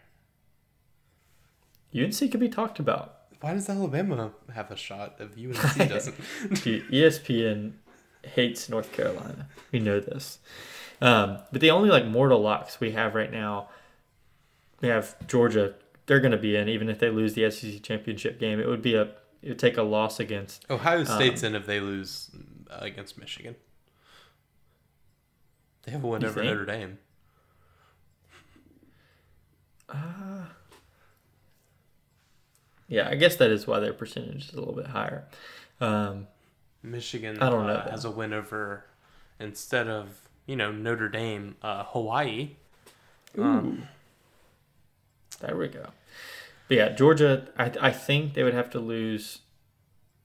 [1.95, 3.17] UNC could be talked about.
[3.41, 6.17] Why does Alabama have a shot if UNC doesn't?
[6.51, 7.73] ESPN
[8.23, 9.49] hates North Carolina.
[9.73, 10.39] We know this.
[11.01, 13.69] Um, but the only like mortal locks we have right now,
[14.81, 15.75] we have Georgia.
[16.07, 18.61] They're going to be in even if they lose the SEC championship game.
[18.61, 19.09] It would be a
[19.43, 22.31] it would take a loss against Ohio State's in if they lose
[22.71, 23.57] uh, against Michigan.
[25.85, 26.43] They have a win over?
[26.43, 26.99] Notre Dame.
[32.89, 33.09] yeah.
[33.09, 35.25] I guess that is why their percentage is a little bit higher.
[35.81, 36.27] Um,
[36.83, 38.85] Michigan I don't know uh, has a win over
[39.39, 42.57] instead of you know Notre Dame, uh, Hawaii.
[43.39, 43.89] Um,
[45.41, 45.91] There we go.
[46.69, 49.41] But yeah, Georgia, I, I think they would have to lose.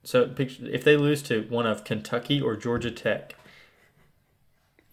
[0.03, 3.35] So picture if they lose to one of Kentucky or Georgia Tech,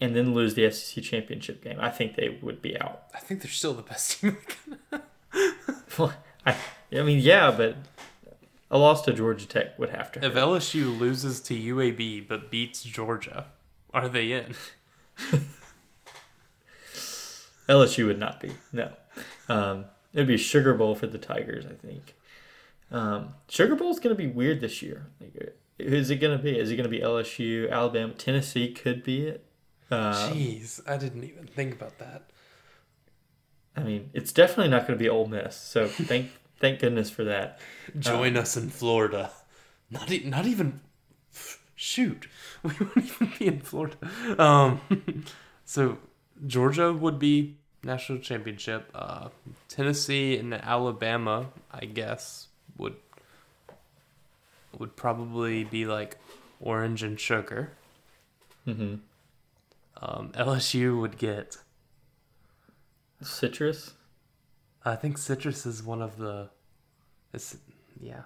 [0.01, 3.03] and then lose the SEC championship game, I think they would be out.
[3.13, 4.37] I think they're still the best team.
[5.97, 6.13] Well,
[6.45, 6.55] I,
[6.91, 7.77] I mean, yeah, but
[8.73, 10.25] a loss to Georgia Tech would have to.
[10.25, 10.41] if Hurt.
[10.43, 13.45] LSU loses to UAB but beats Georgia,
[13.93, 14.55] are they in?
[17.69, 18.51] LSU would not be.
[18.73, 18.91] No,
[19.47, 21.65] um, it'd be Sugar Bowl for the Tigers.
[21.65, 22.15] I think.
[22.91, 25.05] Um, Sugar Bowl is going to be weird this year.
[25.21, 26.57] Like, who's it going to be?
[26.57, 28.73] Is it going to be LSU, Alabama, Tennessee?
[28.73, 29.45] Could be it.
[29.91, 32.23] Uh, Jeez, I didn't even think about that.
[33.75, 35.55] I mean, it's definitely not going to be Ole Miss.
[35.55, 36.31] So thank
[36.63, 37.59] thank goodness for that.
[37.99, 39.31] Join us in Florida.
[39.91, 40.79] Not e- not even.
[41.75, 42.27] Shoot,
[42.63, 43.97] we won't even be in Florida.
[44.39, 44.79] Um,
[45.65, 45.97] so
[46.47, 48.89] Georgia would be national championship.
[48.95, 49.29] Uh,
[49.67, 52.47] Tennessee and Alabama, I guess,
[52.77, 52.95] would
[54.79, 56.17] would probably be like
[56.61, 57.73] orange and sugar.
[58.65, 58.95] hmm
[60.01, 61.57] Um, LSU would get.
[63.21, 63.93] Citrus.
[64.85, 66.49] I think citrus is one of the.
[67.33, 67.57] It's
[67.99, 68.21] yeah.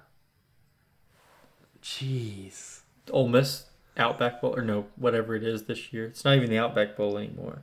[1.82, 2.82] Jeez.
[3.12, 3.66] Ole Miss
[3.96, 6.06] Outback Bowl or no, whatever it is this year.
[6.06, 7.62] It's not even the Outback Bowl anymore.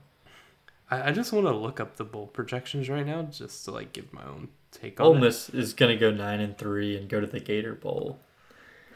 [0.90, 3.92] I, I just want to look up the bowl projections right now just to like
[3.92, 5.20] give my own take on Ole it.
[5.20, 8.18] Miss is going to go nine and three and go to the Gator Bowl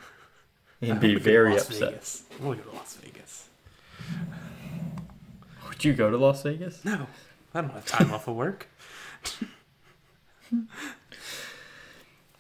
[0.80, 1.90] and be we go to very upset.
[1.90, 2.22] Vegas.
[2.40, 3.48] I want to go to Las Vegas.
[5.68, 6.84] Would you go to Las Vegas?
[6.84, 7.06] No,
[7.54, 8.68] I don't have time off of work.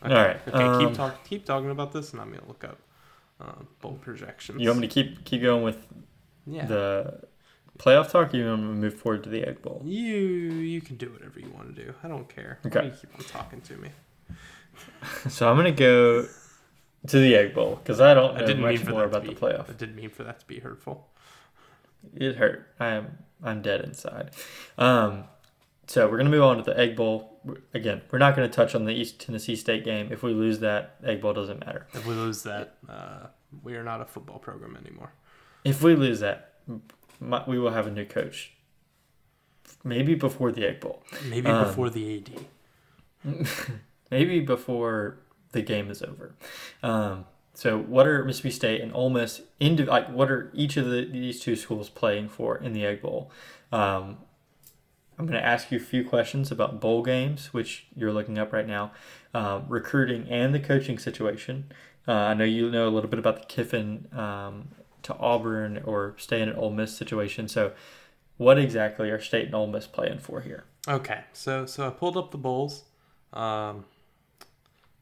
[0.02, 1.18] All right, Okay, um, keep talking.
[1.24, 2.78] Keep talking about this, and I'm gonna look up
[3.40, 4.60] uh, bowl projections.
[4.60, 5.86] You want me to keep keep going with
[6.46, 6.66] Yeah.
[6.66, 7.20] the
[7.78, 8.32] playoff talk?
[8.32, 9.82] Or you want me to move forward to the Egg Bowl?
[9.84, 11.94] you you can do whatever you want to do.
[12.04, 12.58] I don't care.
[12.62, 12.86] Why Okay.
[12.86, 13.90] you keep on talking to me?
[15.28, 16.22] So I'm going to go
[17.08, 19.30] to the Egg Bowl because I don't I didn't mean much for more about the
[19.30, 19.68] be- playoff.
[19.68, 21.08] I didn't mean for that to be hurtful.
[22.14, 22.68] It hurt.
[22.78, 24.30] I am I'm dead inside.
[24.76, 25.24] Um,
[25.88, 27.40] so we're gonna move on to the Egg Bowl.
[27.74, 30.12] Again, we're not gonna touch on the East Tennessee State game.
[30.12, 31.86] If we lose that, Egg Bowl doesn't matter.
[31.94, 33.26] If we lose that, uh,
[33.62, 35.12] we are not a football program anymore.
[35.64, 36.52] If we lose that,
[37.20, 38.52] my, we will have a new coach.
[39.84, 41.02] Maybe before the Egg Bowl.
[41.28, 42.18] Maybe Um, before the
[43.24, 43.46] AD.
[44.10, 45.18] Maybe before
[45.52, 46.34] the game is over.
[46.82, 49.42] Um, so, what are Mississippi State and Ole Miss?
[49.60, 53.30] Like, what are each of the, these two schools playing for in the Egg Bowl?
[53.72, 54.18] Um,
[55.18, 58.52] I'm going to ask you a few questions about bowl games, which you're looking up
[58.52, 58.92] right now,
[59.34, 61.72] um, recruiting and the coaching situation.
[62.06, 64.68] Uh, I know you know a little bit about the Kiffin um,
[65.02, 67.48] to Auburn or staying at Ole Miss situation.
[67.48, 67.72] So,
[68.36, 70.64] what exactly are State and Ole Miss playing for here?
[70.86, 72.84] Okay, so so I pulled up the bowls,
[73.32, 73.84] um,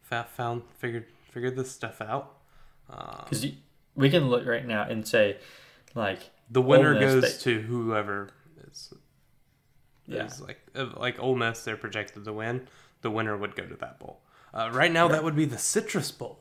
[0.01, 2.39] found figured figured this stuff out.
[2.89, 3.47] Um, Because
[3.95, 5.37] we can look right now and say,
[5.95, 8.31] like, the winner goes to whoever
[8.67, 8.93] is
[10.09, 10.29] Yeah.
[10.41, 11.63] like uh, like Ole Miss.
[11.63, 12.69] They're projected to win.
[13.03, 14.21] The winner would go to that bowl.
[14.55, 16.39] Uh, right now, that would be the Citrus Bowl.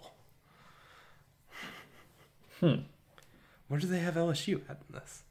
[2.60, 2.76] Hmm.
[3.68, 5.24] Where do they have LSU at in this?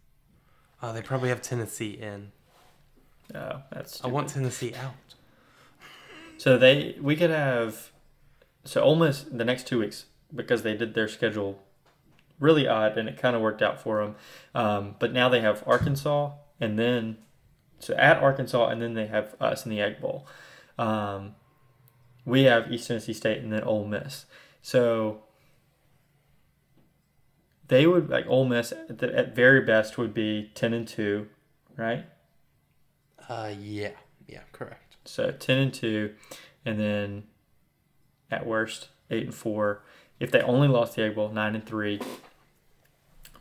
[0.83, 2.33] Oh, they probably have Tennessee in.
[3.35, 4.05] oh, that's.
[4.05, 4.29] I want.
[4.29, 4.95] Tennessee out.
[6.37, 7.93] So they we could have
[8.65, 11.63] so Ole Miss the next two weeks because they did their schedule
[12.41, 14.17] really odd and it kind of worked out for them.
[14.55, 17.19] Um, but now they have Arkansas and then
[17.85, 20.27] so at Arkansas and then they have us in the Egg Bowl.
[20.79, 21.35] Um,
[22.25, 24.27] we have East Tennessee State and then Ole Miss.
[24.63, 25.23] So
[27.69, 31.29] they would like Ole Miss at, the, at very best would be ten and two,
[31.77, 32.07] right?
[33.29, 33.91] Uh, yeah,
[34.27, 34.97] yeah, correct.
[35.05, 36.15] So ten and two,
[36.65, 37.25] and then
[38.31, 39.83] at worst eight and four.
[40.21, 42.01] If they only lost the Egg Bowl, nine and three.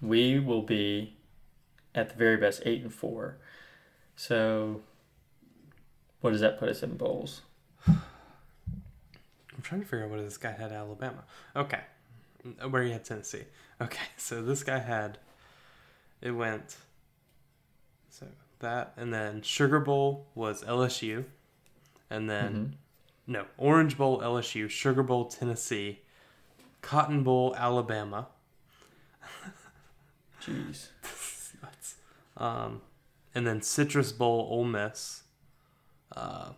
[0.01, 1.15] We will be
[1.95, 3.38] at the very best eight and four.
[4.15, 4.82] So
[6.21, 7.41] what does that put us in bowls?
[7.88, 8.02] I'm
[9.62, 11.23] trying to figure out what this guy had Alabama.
[11.56, 11.82] Okay.
[12.69, 13.43] Where he had Tennessee.
[13.82, 15.17] Okay, so this guy had
[16.21, 16.78] it went
[18.10, 18.28] so
[18.60, 21.26] that and then Sugar Bowl was LSU.
[22.10, 23.32] And then Mhm.
[23.34, 26.02] no, Orange Bowl LSU, Sugar Bowl Tennessee,
[26.82, 28.28] Cotton Bowl Alabama.
[30.41, 30.88] Jeez.
[32.38, 32.82] Um,
[33.36, 35.24] and then Citrus Bowl Ole Miss,
[36.15, 36.50] uh,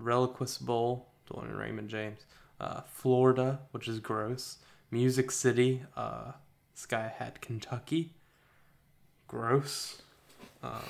[0.00, 2.24] ReliaQuest Bowl, the one in Raymond James,
[2.60, 4.58] uh, Florida, which is gross.
[4.90, 6.32] Music City, uh,
[6.74, 8.12] this guy had Kentucky,
[9.26, 10.02] gross.
[10.62, 10.82] Um,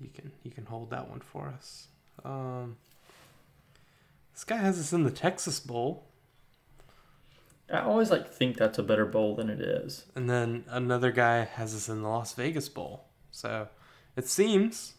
[0.00, 1.88] you can you can hold that one for us.
[2.24, 2.76] Um,
[4.32, 6.06] this guy has us in the Texas Bowl.
[7.72, 10.06] I always like think that's a better bowl than it is.
[10.14, 13.04] And then another guy has us in the Las Vegas Bowl.
[13.30, 13.68] So
[14.16, 14.94] it seems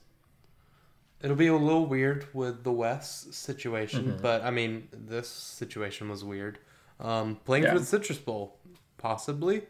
[1.22, 4.22] it'll be a little weird with the West situation, Mhm.
[4.22, 6.58] but I mean, this situation was weird.
[7.00, 7.74] Um, playing Yeah.
[7.74, 8.58] for the Citrus Bowl,
[8.98, 9.68] possibly.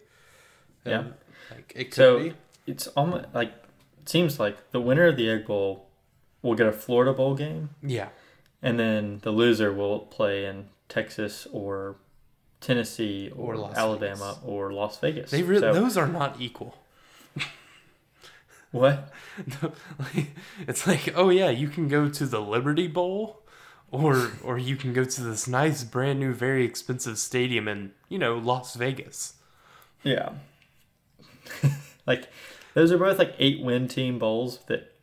[0.86, 1.08] Yeah.
[1.50, 2.34] Like it could So be.
[2.68, 3.50] it's almost like
[4.02, 5.88] it seems like the winner of the Egg Bowl
[6.42, 7.70] will get a Florida Bowl game.
[7.84, 8.10] Yeah.
[8.62, 11.98] And then the loser will play in Texas or
[12.62, 14.40] Tennessee or, Or Alabama Vegas.
[14.46, 15.32] or Las Vegas.
[15.32, 16.78] They re- So, those are not equal.
[18.72, 19.12] What?
[20.68, 23.42] it's like, oh yeah, you can go to the Liberty Bowl,
[23.92, 28.18] or or you can go to this nice, brand new, very expensive stadium in you
[28.18, 29.34] know Las Vegas.
[30.04, 30.30] Yeah.
[32.08, 32.30] like
[32.74, 34.94] those are both like eight win team bowls that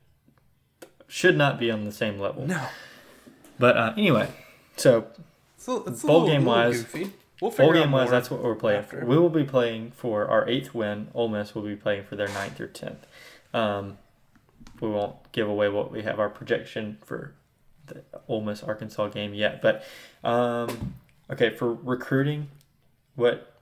[1.06, 2.46] should not be on the same level.
[2.46, 2.66] No,
[3.58, 4.28] But uh, anyway,
[4.76, 5.06] so
[5.56, 7.12] it's a, it's Bowl little- game wise- goofy.
[7.40, 8.98] We'll bowl game wise, that's what we're playing after.
[8.98, 9.06] for.
[9.06, 11.06] We will be playing for our eighth win.
[11.14, 13.06] Ole Miss will be playing for their ninth or tenth.
[13.54, 13.98] Um,
[14.80, 17.34] we won't give away what we have our projection for
[17.86, 19.84] the Ole Miss Arkansas game yet, but
[20.22, 20.94] um,
[21.30, 22.48] okay for recruiting,
[23.14, 23.54] what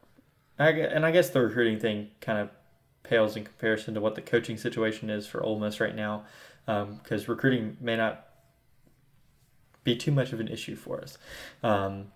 [0.59, 2.51] I and I guess the recruiting thing kind of
[3.03, 6.25] pales in comparison to what the coaching situation is for Ole Miss right now,
[6.67, 8.27] because recruiting may not
[9.85, 11.17] be too much of an issue for us.
[11.63, 12.07] Um,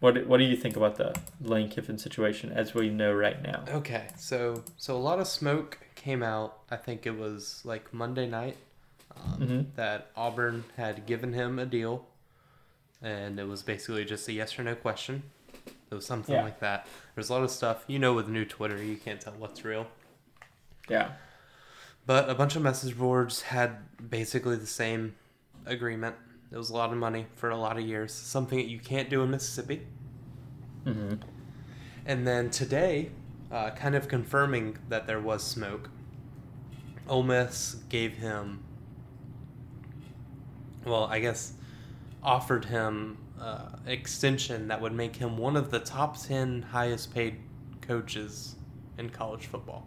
[0.00, 3.64] what what do you think about the Lane Kiffin situation as we know right now?
[3.68, 6.58] Okay, so so a lot of smoke came out.
[6.70, 8.56] I think it was like Monday night
[9.16, 9.66] um, Mhm.
[9.76, 12.06] that Auburn had given him a deal,
[13.00, 15.22] and it was basically just a yes or no question.
[15.90, 16.42] It was something Yeah.
[16.42, 16.86] like that.
[17.14, 17.84] There's a lot of stuff.
[17.86, 19.86] You know, with new Twitter, you can't tell what's real.
[20.88, 21.12] Yeah.
[22.04, 23.78] But a bunch of message boards had
[24.10, 25.16] basically the same
[25.64, 26.16] agreement.
[26.50, 28.12] It was a lot of money for a lot of years.
[28.12, 29.82] Something that you can't do in Mississippi.
[30.84, 31.14] hmm
[32.04, 33.10] And then today,
[33.50, 35.90] uh, kind of confirming that there was smoke,
[37.08, 38.62] Ole Miss gave him,
[40.84, 41.52] well, I guess,
[42.22, 47.36] offered him uh, extension that would make him one of the top 10 highest paid
[47.80, 48.56] coaches
[48.98, 49.86] in college football.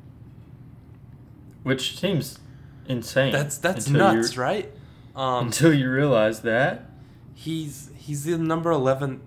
[1.64, 2.40] Which seems
[2.88, 3.32] insane.
[3.32, 4.72] That's that's nuts, right?
[5.16, 6.86] Um, Until you realize that.
[7.34, 9.20] he's he's the number 11th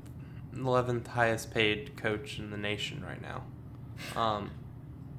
[0.54, 3.42] 11th highest paid coach in the nation right now.
[4.20, 4.50] Um,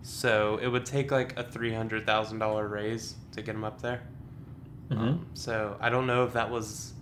[0.02, 3.82] so it would take like a three hundred thousand dollar raise to get him up
[3.82, 4.02] there.
[4.90, 6.94] hmm Um, so I don't know if that was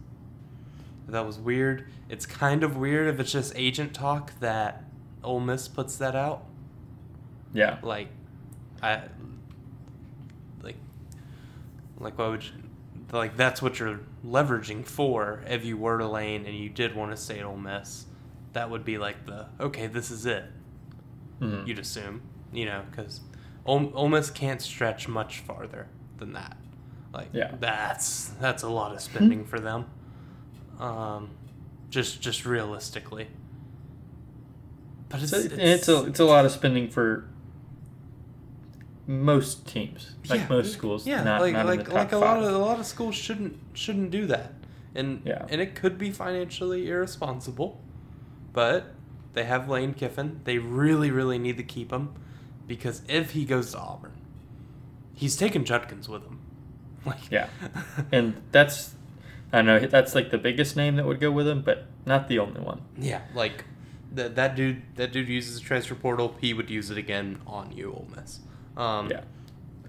[1.07, 1.87] if that was weird.
[2.09, 4.83] It's kind of weird if it's just agent talk that
[5.23, 6.45] Ole Miss puts that out.
[7.53, 7.79] Yeah.
[7.83, 8.07] Like,
[8.81, 9.01] I
[10.63, 10.77] like
[11.99, 12.51] like why would you,
[13.11, 17.11] like that's what you're leveraging for if you were to lane and you did want
[17.11, 18.05] to stay at Ole Miss.
[18.53, 20.45] That would be like the okay, this is it.
[21.39, 21.67] Mhm.
[21.67, 22.21] You'd assume,
[22.53, 23.21] you know, because
[23.65, 26.57] Ole, Ole Miss can't stretch much farther than that.
[27.13, 27.55] Like Yeah.
[27.59, 29.85] that's that's a lot of spending for them.
[30.79, 31.31] Um,
[31.89, 33.27] just just realistically.
[35.09, 37.25] But it's So it- it's, a it's a lot of spending for
[39.11, 41.05] most teams, like Yeah, most schools.
[41.05, 44.11] Yeah, not, like not like like a lot of a lot of schools shouldn't shouldn't
[44.11, 44.53] do that,
[44.95, 45.45] and Yeah.
[45.49, 47.81] and it could be financially irresponsible,
[48.53, 48.93] but
[49.33, 50.41] they have Lane Kiffin.
[50.43, 52.13] They really really need to keep him,
[52.67, 54.13] because if he goes to Auburn,
[55.13, 56.39] he's taking Judkins with him.
[57.05, 57.47] Like Yeah.
[58.11, 58.93] and that's
[59.51, 62.39] I know that's like the biggest name that would go with him, but not the
[62.39, 62.81] only one.
[62.97, 63.65] yeah, like
[64.13, 66.35] that that dude that dude uses the transfer portal.
[66.39, 68.39] He would use it again on you, Ole Miss.
[68.77, 69.21] Um, Yeah.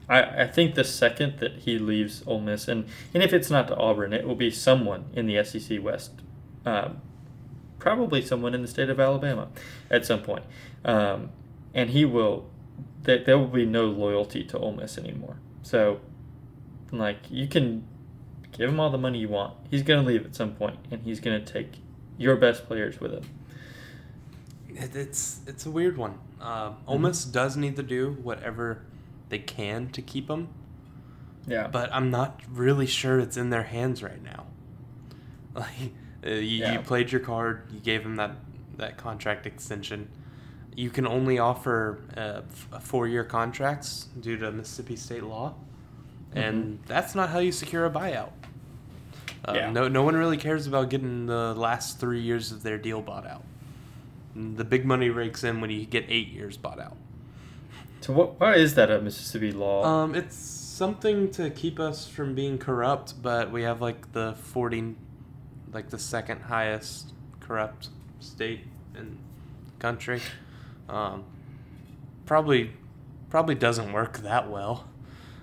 [0.09, 3.69] I, I think the second that he leaves Ole Miss, and, and if it's not
[3.69, 6.11] to Auburn, it will be someone in the SEC West.
[6.67, 7.01] Um,
[7.79, 9.49] probably someone in the state of Alabama
[9.91, 10.45] at some point.
[10.85, 11.31] Um,
[11.75, 12.51] and he will,
[13.03, 15.37] there, there will be no loyalty to Ole Miss anymore.
[15.63, 16.01] So,
[16.91, 17.87] like, you can
[18.53, 19.55] give him all the money you want.
[19.71, 21.75] He's going to leave at some point, and he's going to take
[22.19, 23.25] your best players with him.
[24.69, 26.19] It's it's a weird one.
[26.43, 27.01] Ole Mhm.
[27.03, 28.83] Miss does need to do whatever
[29.29, 30.49] they can to keep him,
[31.47, 31.69] Yeah.
[31.69, 34.47] but I'm not really sure it's in their hands right now.
[35.55, 35.93] Like
[36.25, 36.73] uh, you, Yeah.
[36.75, 38.33] you played your card, you gave him that
[38.79, 40.09] that contract extension.
[40.75, 42.41] You can only offer uh,
[42.73, 45.55] f- four-year contracts due to Mississippi state law,
[46.35, 48.31] and that's not how you secure a buyout.
[49.45, 49.71] Uh, Yeah.
[49.71, 53.27] No, no one really cares about getting the last three years of their deal bought
[53.27, 53.45] out.
[54.35, 56.97] The big money rakes in when you get eight years bought out.
[58.01, 59.85] so, what, why is that a Mississippi law?
[59.85, 64.95] Um, it's something to keep us from being corrupt, but we have like the forty,
[65.73, 67.89] like the second highest corrupt
[68.21, 68.61] state
[68.97, 69.19] in
[69.67, 70.21] the country.
[70.89, 71.25] Um,
[72.27, 72.73] probably,
[73.31, 74.89] probably doesn't work that well.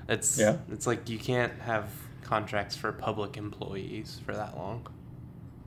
[0.07, 0.57] It's Yeah.
[0.71, 1.91] It's like you can't have
[2.23, 4.87] contracts for public employees for that long.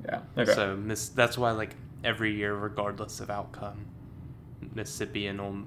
[0.05, 0.21] yeah.
[0.37, 0.53] Okay.
[0.53, 3.87] So miss that's why like every year, regardless of outcome,
[4.75, 5.63] Mississippi and Ole,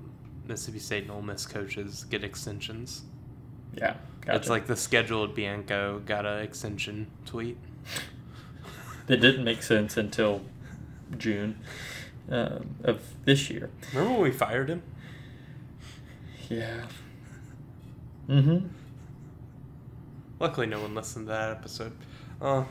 [0.48, 3.04] Mississippi State and Ole Miss coaches get extensions.
[3.74, 3.96] yeah.
[4.22, 4.40] Gotcha.
[4.40, 7.58] It's like the scheduled Bianco got a extension tweet.
[9.08, 10.42] that didn't make sense until
[11.16, 11.60] June
[12.32, 13.70] um, of this year.
[13.94, 14.82] Remember when we fired him?
[16.50, 16.86] Yeah.
[18.28, 18.68] Mm-hmm.
[20.40, 21.94] Luckily, no one listened to that episode.
[22.42, 22.64] Uh,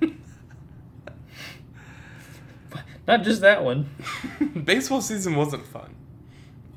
[3.06, 3.88] Not just that one.
[4.64, 5.94] baseball season wasn't fun.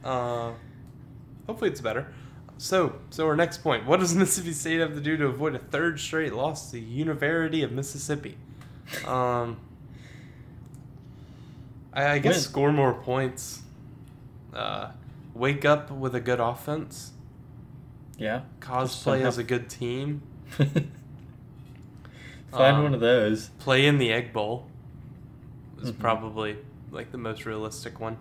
[0.03, 0.53] Uh,
[1.47, 2.13] hopefully, it's better.
[2.57, 5.59] So, so our next point: What does Mississippi State have to do to avoid a
[5.59, 8.37] third straight loss to the University of Mississippi?
[9.05, 9.57] Um,
[11.93, 12.41] I, I guess Win.
[12.43, 13.61] score more points.
[14.53, 14.91] Uh,
[15.33, 17.11] wake up with a good offense.
[18.17, 18.41] Yeah.
[18.59, 20.21] Cosplay as a good team.
[20.51, 20.91] Find
[22.53, 23.49] Um, one of those.
[23.59, 24.67] play in the egg bowl
[25.81, 25.99] is Mhm.
[25.99, 26.57] probably
[26.91, 28.17] like the most realistic one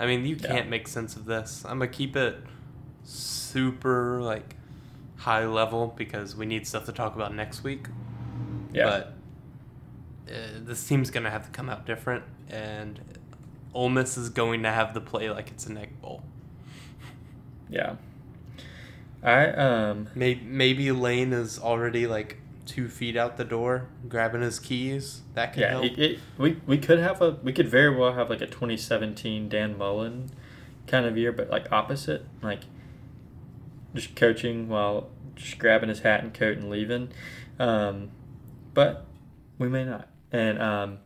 [0.00, 0.46] i mean you Yeah.
[0.48, 2.36] can't make sense of this i'm gonna keep it
[3.02, 4.56] super like
[5.16, 7.86] high level because we need stuff to talk about next week
[8.72, 8.84] Yeah.
[8.84, 13.00] but uh, this team's gonna have to come out different and
[13.74, 16.22] Ole Miss is going to have to play like it's an egg bowl.
[17.68, 17.96] yeah.
[19.22, 24.58] I um Maybe, maybe Lane is already like two feet out the door grabbing his
[24.58, 25.22] keys.
[25.34, 25.84] That could yeah, help.
[25.84, 29.48] it, it, we we could have a we could very well have like a 2017
[29.48, 30.30] Dan Mullen
[30.86, 32.60] kind of year, but like opposite, like
[33.94, 37.10] just coaching while just grabbing his hat and coat and leaving.
[37.58, 38.10] Um,
[38.72, 39.06] but
[39.58, 40.08] we may not.
[40.32, 40.98] And um,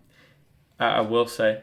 [0.80, 1.62] I, I will say,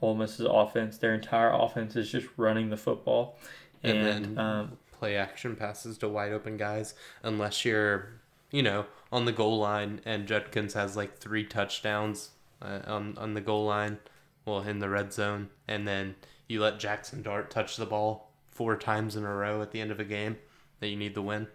[0.00, 3.38] Ole Miss's offense, their entire offense is just running the football,
[3.82, 8.17] And and, then- um, play action passes to wide open guys unless you're,
[8.50, 12.30] you know, on the goal line and Judkins has like three touchdowns
[12.62, 13.98] uh, on on the goal line,
[14.44, 18.76] well in the red zone, and then you let Jackson Dart touch the ball four
[18.76, 20.36] times in a row at the end of a game
[20.80, 21.46] that you need the win.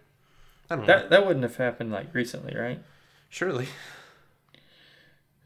[0.69, 0.93] I don't know.
[0.93, 2.81] that that wouldn't have happened like recently, right?
[3.29, 3.67] Surely.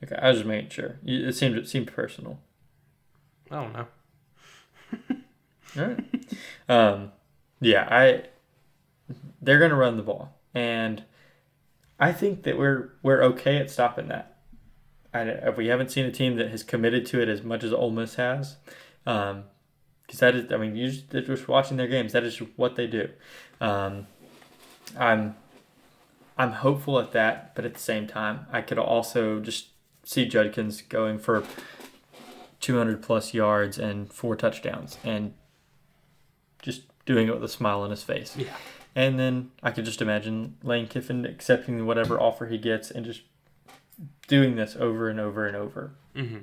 [0.03, 0.99] Okay, I was just making sure.
[1.03, 2.39] It seemed it seemed personal.
[3.49, 3.87] I don't know.
[5.77, 6.25] All right.
[6.69, 7.11] um,
[7.59, 8.23] yeah, I.
[9.41, 11.03] They're gonna run the ball, and
[11.99, 14.37] I think that we're we're okay at stopping that.
[15.13, 17.73] I, if we haven't seen a team that has committed to it as much as
[17.73, 18.57] Ole Miss has,
[19.03, 20.51] because that is.
[20.51, 22.13] I mean, you just, just watching their games.
[22.13, 23.09] That is what they do.
[23.59, 24.07] Um,
[24.97, 25.35] I'm.
[26.39, 29.69] I'm hopeful at that, but at the same time, I could also just
[30.03, 31.43] see Judkins going for
[32.59, 35.33] 200 plus yards and four touchdowns and
[36.61, 38.35] just doing it with a smile on his face.
[38.37, 38.55] Yeah.
[38.97, 43.21] And then I could just imagine Lane Kiffin accepting whatever offer he gets and just
[44.27, 46.37] doing this over and over and over Mm-hmm.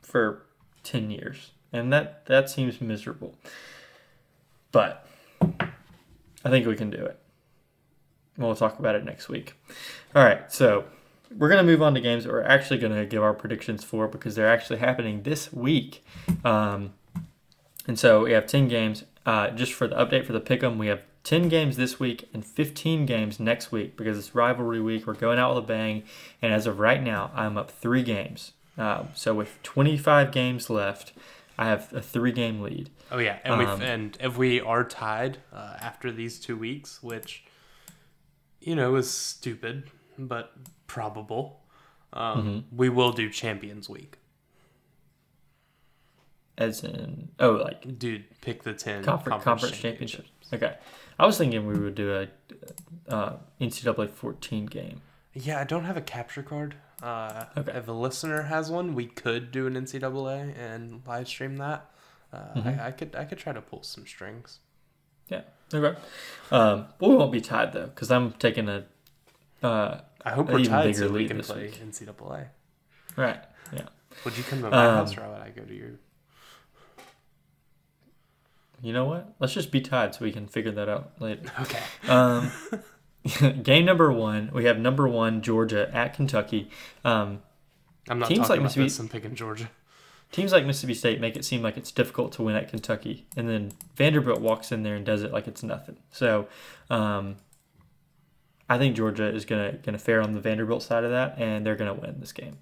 [0.00, 0.44] for
[0.84, 1.50] 10 years.
[1.72, 3.34] And that that seems miserable.
[4.70, 5.08] But
[5.40, 7.18] I think we can do it.
[8.38, 9.54] We'll talk about it next week.
[10.14, 10.84] All right, so
[11.36, 13.82] we're going to move on to games that we're actually going to give our predictions
[13.82, 16.04] for because they're actually happening this week.
[16.44, 16.92] Um,
[17.88, 19.02] and so we have 10 games.
[19.26, 22.44] Uh, just for the update for the pick'em, we have 10 games this week and
[22.44, 25.06] 15 games next week because it's rivalry week.
[25.06, 26.02] We're going out with a bang.
[26.40, 28.52] And as of right now, I'm up three games.
[28.76, 31.12] Uh, so with 25 games left,
[31.58, 32.90] I have a three game lead.
[33.10, 37.02] Oh yeah, and we Um, and if we are tied uh, after these two weeks,
[37.02, 37.44] which
[38.60, 40.52] you know is stupid but
[40.86, 41.60] probable,
[42.14, 42.76] um, Mm-hmm.
[42.76, 44.16] we will do Champions Week.
[46.58, 50.28] As in, oh, like Dude, pick the ten conference, conference championships.
[50.52, 50.76] Okay.
[51.18, 52.28] I was thinking we would do a
[53.12, 55.00] uh, NCAA 14 game.
[55.34, 56.74] Yeah, I don't have a capture card.
[57.02, 57.72] Uh, Okay.
[57.76, 61.90] If a listener has one, we could do an NCAA and live stream that.
[62.32, 62.68] Uh, Mm-hmm.
[62.80, 64.58] I, I could I could try to pull some strings.
[65.28, 65.42] Yeah.
[65.72, 65.98] Okay.
[66.50, 68.84] Um, but we won't be tied though, because I'm taking a.
[69.62, 71.80] Uh, I hope we're even tied bigger so we can play week.
[71.80, 72.48] NCAA.
[73.16, 73.42] right.
[73.72, 73.82] Yeah.
[74.24, 75.90] Would you come to my Um, house or would I go to your?
[78.82, 79.34] You know what?
[79.38, 81.42] Let's just be tied so we can figure that out later.
[81.60, 81.80] Okay.
[82.08, 82.50] Um,
[83.62, 86.68] game number one, we have number one Georgia at Kentucky.
[87.04, 87.40] Um,
[88.08, 88.98] I'm not Teams talking like about Mississippi- this.
[88.98, 89.70] I'm picking Georgia.
[90.32, 93.48] teams like Mississippi State make it seem like it's difficult to win at Kentucky, and
[93.48, 95.96] then Vanderbilt walks in there and does it like it's nothing.
[96.10, 96.48] So,
[96.90, 97.36] um,
[98.68, 101.76] I think Georgia is gonna gonna fare on the Vanderbilt side of that, and they're
[101.76, 102.58] gonna win this game.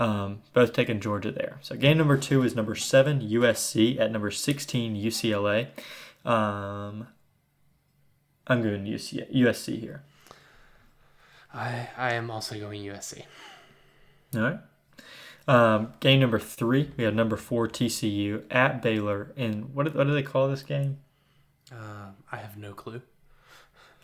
[0.00, 1.58] Um, both taking Georgia there.
[1.60, 5.68] So game number two is number seven USC at number sixteen UCLA.
[6.24, 7.08] Um,
[8.46, 10.02] I'm going UC, USC here.
[11.52, 13.24] I I am also going USC.
[14.34, 14.58] All right.
[15.46, 19.32] Um, game number three, we have number four TCU at Baylor.
[19.36, 20.98] And what do, what do they call this game?
[21.70, 23.02] Uh, I have no clue.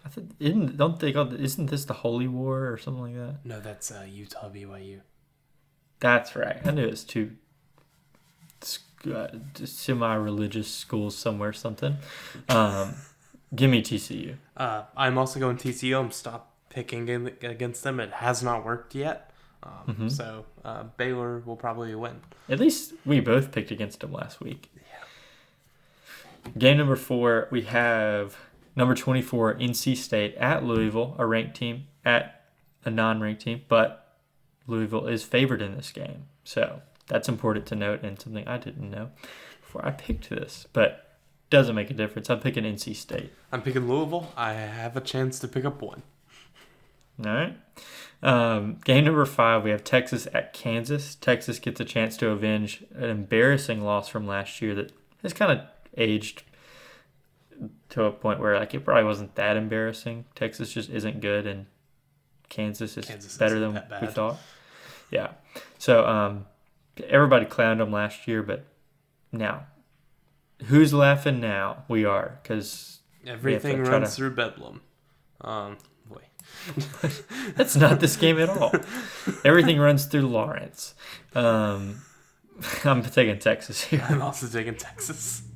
[0.04, 3.36] I think isn't don't they call isn't this the Holy War or something like that?
[3.44, 5.00] No, that's uh, Utah BYU.
[6.00, 6.58] That's right.
[6.64, 7.32] I knew it was two
[9.12, 11.96] uh, semi-religious schools somewhere, something.
[12.48, 12.94] Um,
[13.54, 14.36] Give me TCU.
[14.56, 15.98] Uh, I'm also going TCU.
[15.98, 18.00] I'm stop picking in, against them.
[18.00, 19.30] It has not worked yet.
[19.62, 20.10] Um, Mhm.
[20.10, 22.20] So uh, Baylor will probably win.
[22.48, 24.70] At least we both picked against them last week.
[26.58, 28.36] Game number four, we have
[28.76, 32.44] number 24, NC State at Louisville, a ranked team, at
[32.84, 34.05] a non ranked team, but
[34.66, 36.26] Louisville is favored in this game.
[36.44, 39.10] So that's important to note and something I didn't know
[39.60, 41.18] before I picked this, but
[41.50, 42.28] doesn't make a difference.
[42.28, 43.32] I'm picking NC State.
[43.52, 44.32] I'm picking Louisville.
[44.36, 46.02] I have a chance to pick up one.
[47.24, 47.56] All right.
[48.22, 51.14] Um, game number five, we have Texas at Kansas.
[51.14, 54.92] Texas gets a chance to avenge an embarrassing loss from last year that
[55.22, 56.42] has kind of aged
[57.90, 60.24] to a point where like it probably wasn't that embarrassing.
[60.34, 61.66] Texas just isn't good, and
[62.48, 64.38] Kansas is Kansas better than we thought.
[65.10, 65.32] Yeah.
[65.78, 66.46] So um,
[67.08, 68.64] everybody clowned them last year, but
[69.32, 69.66] now,
[70.66, 71.84] who's laughing now?
[71.88, 74.80] We are because Everything runs to- through Bedlam.
[75.40, 75.76] Um,
[76.08, 76.84] wait.
[77.56, 78.72] That's not this game at all.
[79.44, 80.94] Everything runs through Lawrence.
[81.34, 82.02] Um,
[82.84, 84.04] I'm taking Texas here.
[84.08, 85.42] I'm also taking Texas.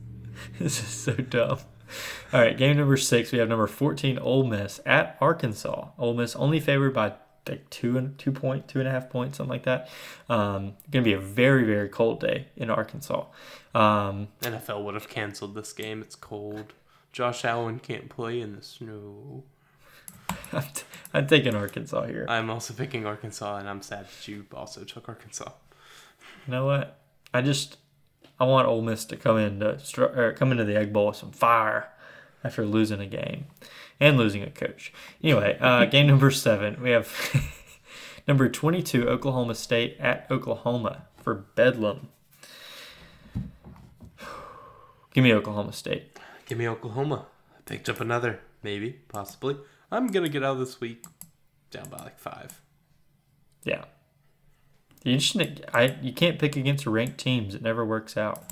[0.59, 1.59] This is so dumb.
[2.33, 3.33] All right, game number six.
[3.33, 5.89] We have number 14, Ole Miss at Arkansas.
[5.99, 7.15] Ole Miss only favored by
[7.51, 9.89] like two and two point, two and a half points, something like that.
[10.29, 13.27] Um, gonna be a very very cold day in Arkansas.
[13.75, 16.01] Um, NFL would have canceled this game.
[16.03, 16.73] It's cold.
[17.13, 19.45] Josh Allen can't play in the snow.
[20.53, 22.27] I'm, t- I'm taking Arkansas here.
[22.29, 25.51] I'm also picking Arkansas, and I'm sad that you also took Arkansas.
[26.47, 27.01] You know what?
[27.35, 27.79] I just
[28.39, 31.17] I want Ole Miss to come into str- or come into the Egg Bowl with
[31.17, 31.91] some fire
[32.43, 33.45] after losing a game
[34.01, 34.93] and losing a coach.
[35.23, 37.15] Anyway, uh, game number seven, we have
[38.29, 42.09] number twenty-two Oklahoma State at Oklahoma for Bedlam.
[45.15, 46.19] Give me Oklahoma State.
[46.47, 47.27] Give me Oklahoma.
[47.57, 49.57] I picked up another, maybe, possibly.
[49.93, 51.05] I'm gonna get out of this week
[51.71, 52.61] down by like five.
[53.65, 53.85] Yeah.
[55.05, 55.37] You just
[55.73, 57.55] I you can't pick against ranked teams.
[57.55, 58.45] It never works out.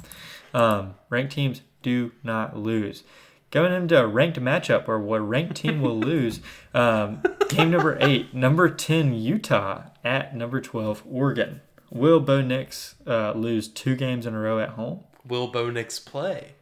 [0.54, 3.04] Um, ranked teams do not lose.
[3.50, 6.40] Going into a ranked matchup where what ranked team will lose.
[6.74, 11.62] Um, game number eight, number ten Utah at number twelve Oregon.
[11.90, 15.04] Will Bo Nix uh, lose two games in a row at home?
[15.26, 16.54] Will Bo Nix play?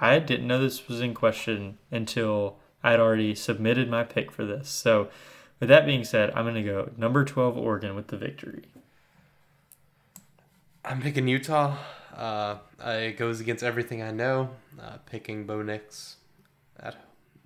[0.00, 4.68] I didn't know this was in question until I'd already submitted my pick for this.
[4.68, 5.08] So,
[5.60, 8.64] with that being said, I'm going to go number 12 Oregon with the victory.
[10.84, 11.78] I'm picking Utah.
[12.16, 14.50] Uh, it goes against everything I know.
[14.80, 16.16] Uh, picking Bo Nix
[16.78, 16.96] at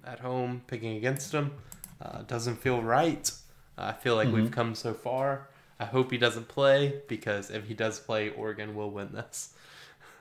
[0.05, 1.53] at home, picking against him,
[2.01, 3.31] uh, doesn't feel right.
[3.77, 5.49] I feel like we've come so far.
[5.81, 9.55] I hope he doesn't play because if he does play, Oregon will win this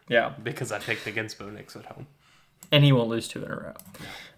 [0.07, 0.29] Yeah.
[0.43, 2.05] because I picked against Bo Nix at home.
[2.71, 3.55] and he won't lose two in a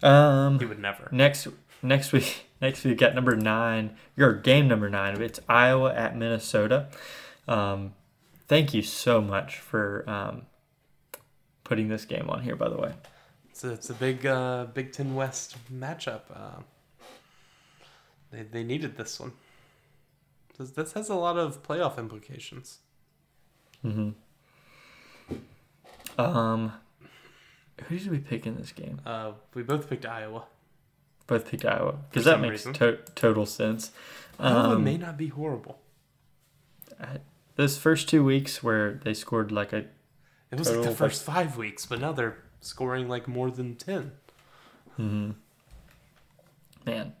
[0.02, 0.08] row.
[0.08, 1.08] Um, He would never.
[1.12, 1.46] next
[1.82, 3.96] next week next week got number nine.
[4.16, 5.20] Your game number nine.
[5.20, 6.88] It's Iowa at Minnesota.
[7.48, 7.92] Um,
[8.50, 10.42] thank you so much for um,
[11.62, 12.56] putting this game on here.
[12.56, 12.92] By the way,
[13.50, 16.22] It's a, it's a big uh, Big Ten West matchup.
[16.34, 16.62] Uh,
[18.32, 19.32] they, they needed this one.
[20.58, 22.78] This, this has a lot of playoff implications.
[23.84, 24.14] um,
[27.84, 29.00] who did we pick in this game?
[29.06, 30.42] Uh, we both picked Iowa.
[31.28, 33.92] Both picked Iowa because that makes to- total sense.
[34.40, 35.78] Iowa Um, may not be horrible.
[37.60, 39.84] Those first two weeks where they scored like a
[40.50, 44.12] It was like the first five weeks, but now they're scoring like more than 10.
[44.98, 45.34] Mhm.
[46.86, 47.12] man.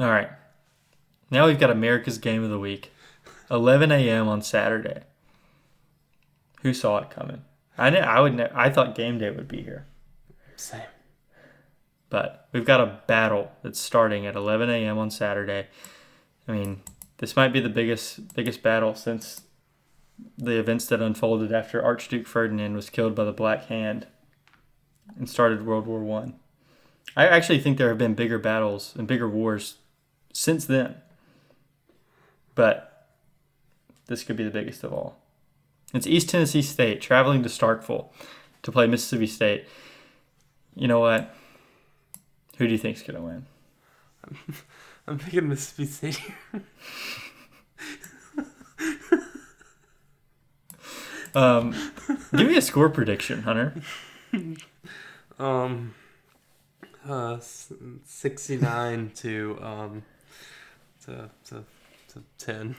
[0.00, 0.30] All right,
[1.30, 2.90] now we've got America's Game of the Week,
[3.52, 4.26] 11 a.m.
[4.28, 5.02] on Saturday.
[6.62, 7.44] Who saw it coming?
[7.78, 8.34] I knew, I would.
[8.34, 9.86] Ne- I thought game day would be here,
[10.56, 10.82] Same.
[12.08, 14.98] but we've got a battle that's starting at 11 a.m.
[14.98, 15.68] on Saturday.
[16.48, 16.80] I mean,
[17.20, 19.42] this might be the biggest biggest battle since
[20.38, 24.06] the events that unfolded after Archduke Ferdinand was killed by the Black Hand
[25.16, 26.40] and started World War One.
[27.14, 27.24] I.
[27.24, 29.76] I actually think there have been bigger battles and bigger wars
[30.32, 30.96] since then,
[32.54, 33.08] but
[34.06, 35.18] this could be the biggest of all.
[35.92, 38.08] It's East Tennessee State traveling to Starkville
[38.62, 39.66] to play Mississippi State.
[40.74, 41.34] You know what?
[42.56, 43.46] Who do you think's gonna win?
[45.10, 46.20] I'm picking Mississippi State.
[51.34, 51.72] Um,
[52.36, 53.74] give me a score prediction, Hunter.
[55.38, 55.94] Um,
[57.08, 60.02] uh, 69 to, um,
[61.04, 61.64] to, to,
[62.08, 62.76] to 10.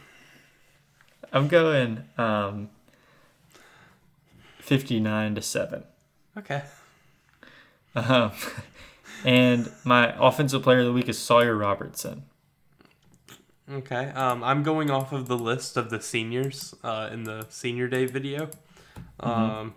[1.32, 2.70] I'm going um,
[4.60, 5.84] 59 to seven.
[6.38, 6.64] Okay.
[7.96, 8.32] Um,
[9.26, 12.24] and my offensive player of the week is Sawyer Robertson.
[13.72, 14.08] Okay.
[14.10, 18.06] Um, I'm going off of the list of the seniors uh, in the senior day
[18.06, 18.50] video.
[19.20, 19.76] Um,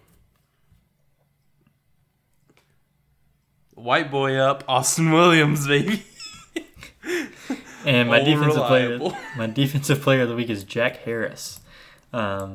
[3.74, 6.02] white boy up, Austin Williams, baby.
[7.86, 9.10] And my All defensive reliable.
[9.10, 11.60] player, my defensive player of the week is Jack Harris.
[12.14, 12.54] Um,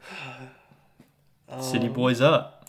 [1.60, 2.63] City Um, boys up.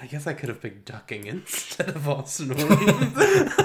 [0.00, 3.16] I guess I could have picked ducking instead of Austin Williams.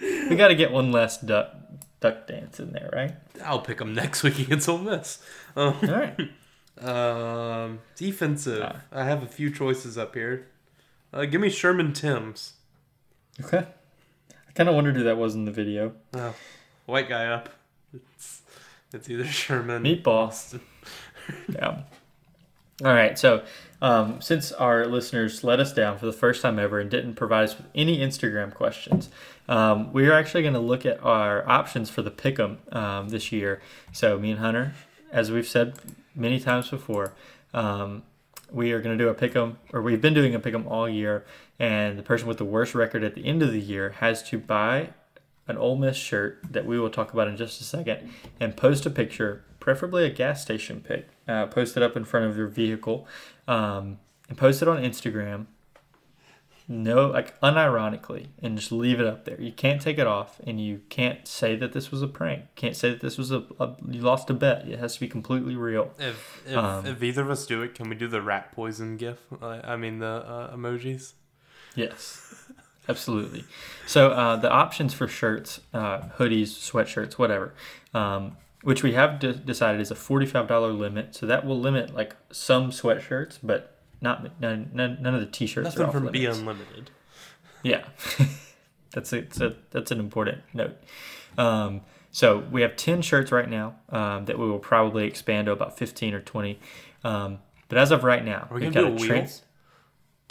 [0.00, 1.54] We got to get one last duck
[2.00, 3.14] duck dance in there, right?
[3.44, 5.22] I'll pick him next week against Ole Miss.
[5.54, 6.30] Um, All right.
[7.66, 8.62] um, defensive.
[8.64, 8.80] Ah.
[8.90, 10.48] I have a few choices up here.
[11.12, 12.54] Uh, give me Sherman Timms.
[13.44, 13.66] Okay.
[14.30, 15.92] I kind of wondered who that was in the video.
[16.14, 16.34] Oh,
[16.86, 17.50] white guy up.
[17.92, 18.42] It's
[18.92, 19.82] it's either Sherman.
[19.84, 20.28] Meatball.
[20.28, 20.60] Austin.
[21.48, 21.82] Yeah.
[22.84, 23.18] All right.
[23.18, 23.44] So,
[23.84, 27.44] um, since our listeners let us down for the first time ever and didn't provide
[27.44, 29.10] us with any Instagram questions,
[29.46, 33.30] um, we are actually going to look at our options for the pick'em um, this
[33.30, 33.60] year.
[33.92, 34.72] So, me and Hunter,
[35.12, 35.74] as we've said
[36.14, 37.12] many times before,
[37.52, 38.04] um,
[38.50, 41.26] we are going to do a pick'em, or we've been doing a pick'em all year,
[41.58, 44.38] and the person with the worst record at the end of the year has to
[44.38, 44.94] buy
[45.46, 48.10] an Ole Miss shirt that we will talk about in just a second,
[48.40, 51.08] and post a picture, preferably a gas station pic.
[51.28, 53.06] Uh, post it up in front of your vehicle,
[53.48, 55.46] um, and post it on Instagram.
[56.66, 59.38] No, like unironically, and just leave it up there.
[59.38, 62.44] You can't take it off, and you can't say that this was a prank.
[62.54, 64.66] Can't say that this was a, a you lost a bet.
[64.66, 65.92] It has to be completely real.
[65.98, 68.96] If if, Um, if either of us do it, can we do the rat poison
[68.96, 69.18] gif?
[69.42, 71.12] I mean the uh, emojis.
[71.74, 72.34] Yes,
[72.88, 73.44] absolutely.
[73.86, 77.52] So uh, the options for shirts, uh, hoodies, sweatshirts, whatever,
[77.92, 81.14] um, which we have de- decided is a forty-five dollar limit.
[81.14, 85.66] So that will limit like some sweatshirts, but not none, none, none of the t-shirts.
[85.66, 86.26] are Nothing off from Be.
[86.26, 86.90] Unlimited.
[87.62, 87.84] Yeah,
[88.92, 90.76] that's a, a that's an important note.
[91.38, 95.52] Um, so we have ten shirts right now um, that we will probably expand to
[95.52, 96.58] about fifteen or twenty.
[97.04, 97.38] Um,
[97.68, 99.42] but as of right now, Are we we've gonna got do a trans-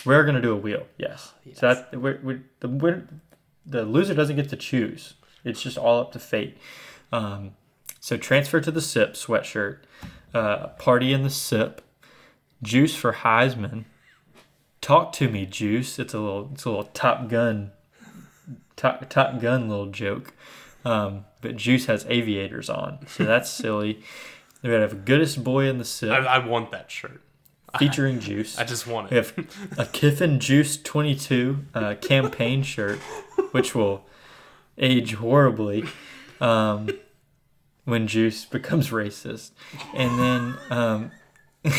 [0.06, 1.34] We're gonna do a wheel, yes.
[1.44, 1.60] Yes.
[1.60, 3.08] So that we're, we're, the winner,
[3.66, 5.16] the loser doesn't get to choose.
[5.44, 6.58] It's just all up to fate.
[7.12, 7.52] Um,
[8.04, 9.78] so transfer to the SIP sweatshirt,
[10.34, 11.82] uh, party in the SIP,
[12.62, 13.86] juice for Heisman.
[14.82, 15.98] Talk to me, juice.
[15.98, 17.72] It's a little, it's a little Top Gun,
[18.76, 20.34] Top Top Gun little joke.
[20.84, 24.04] Um, but juice has aviators on, so that's silly.
[24.62, 27.22] We have a goodest boy in the I, SIP I want that shirt.
[27.80, 28.60] featuring juice.
[28.60, 29.34] I just want it.
[29.38, 33.00] We have a Kiffin Juice 22 uh, campaign shirt,
[33.52, 34.06] which will
[34.78, 35.86] age horribly
[36.42, 36.90] um,
[37.86, 39.52] when Juice becomes racist.
[39.94, 41.12] And then, um,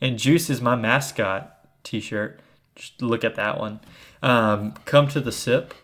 [0.00, 2.40] and Juice is my mascot t shirt.
[2.76, 3.80] Just look at that one.
[4.22, 5.74] Um, come to the sip.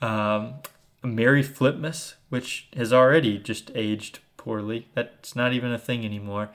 [0.00, 0.54] Um,
[1.02, 4.88] Merry Flipmas, which has already just aged poorly.
[4.94, 6.50] That's not even a thing anymore.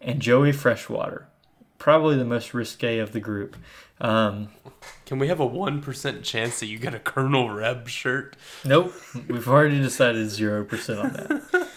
[0.00, 1.26] And Joey Freshwater,
[1.78, 3.56] probably the most risque of the group.
[4.00, 4.48] Um,
[5.06, 8.36] Can we have a one percent chance that you get a Colonel Reb shirt?
[8.64, 8.92] nope,
[9.28, 11.68] we've already decided zero percent on that.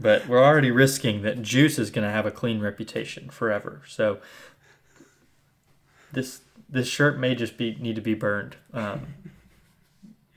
[0.00, 3.82] But we're already risking that Juice is going to have a clean reputation forever.
[3.86, 4.18] So
[6.12, 9.06] this this shirt may just be need to be burned, um,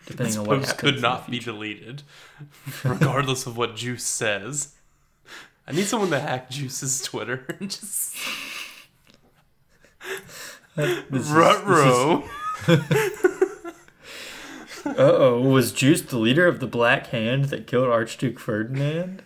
[0.05, 0.91] depending This on what post happens.
[0.93, 2.03] could not be deleted,
[2.83, 4.73] regardless of what Juice says.
[5.67, 8.15] I need someone to hack Juice's Twitter and just
[10.77, 12.23] Rutro.
[14.85, 19.21] Uh oh, was Juice the leader of the Black Hand that killed Archduke Ferdinand?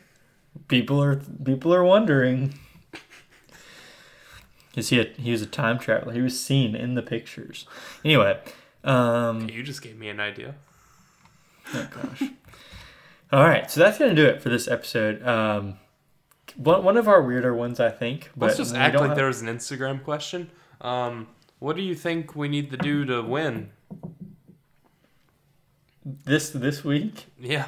[0.67, 2.55] People are people are wondering.
[4.75, 6.13] Is he a, he was a time traveler?
[6.13, 7.67] He was seen in the pictures.
[8.05, 8.39] Anyway,
[8.83, 10.55] um, You just gave me an idea.
[11.75, 12.23] oh gosh.
[13.31, 15.21] All right, so that's gonna do it for this episode.
[15.27, 15.77] Um,
[16.55, 18.31] one one of our weirder ones, I think.
[18.35, 20.49] Let's just act like have- there was an Instagram question.
[20.81, 21.27] Um,
[21.59, 23.71] what do you think we need to do to win?
[26.03, 27.27] this this week.
[27.39, 27.67] Yeah.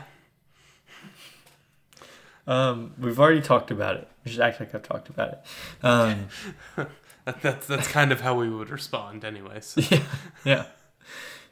[2.48, 4.08] Um, we've already talked about it.
[4.26, 5.40] Just act like I've talked about it.
[5.86, 6.28] Um,
[7.26, 9.76] That, that's that's kind of how we would respond, anyways.
[9.90, 10.04] yeah,
[10.44, 10.66] yeah.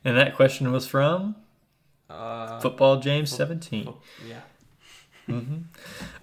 [0.04, 1.38] And that question was from
[2.10, 3.94] Uh, Football James 17.
[4.28, 4.42] yeah.
[5.30, 5.56] Mm-hmm.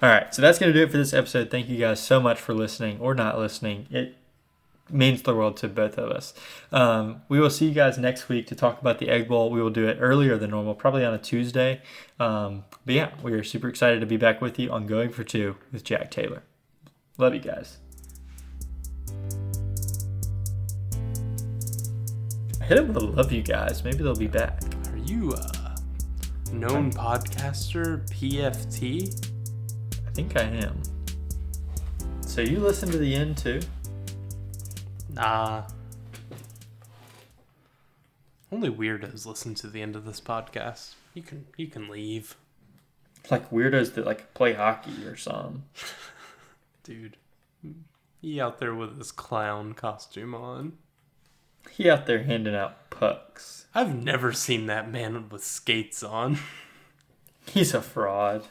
[0.03, 1.51] All right, so that's going to do it for this episode.
[1.51, 3.87] Thank you guys so much for listening or not listening.
[3.91, 4.19] It
[4.91, 6.35] means the world to both of us.
[6.73, 9.51] Um, we will see you guys next week to talk about the Egg Bowl.
[9.51, 11.83] We will do it earlier than normal, probably on a Tuesday.
[12.19, 15.25] Um, but yeah, we are super excited to be back with you on Going for
[15.25, 16.43] Two with Jack Taylor.
[17.17, 17.79] Love you guys.
[22.61, 23.83] I hit it with a love you guys.
[23.85, 24.63] Maybe they'll be back.
[24.91, 25.79] Are you a
[26.53, 29.31] known podcaster, PFT?
[30.07, 30.81] I think I am.
[32.21, 33.61] So you listen to the end too?
[35.19, 35.65] Nah.
[38.53, 40.95] Only weirdos listen to the end of this podcast.
[41.13, 42.37] You can you can leave,
[43.29, 45.65] Like weirdos that like play hockey or something.
[46.85, 47.17] dude.
[48.21, 50.75] He out there with his clown costume on.
[51.71, 53.67] He out there handing out pucks.
[53.75, 56.39] I've never seen that man with skates on.
[57.47, 58.47] He's a fraud.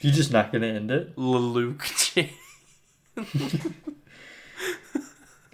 [0.00, 1.18] You just not gonna end it?
[1.18, 1.86] Luke.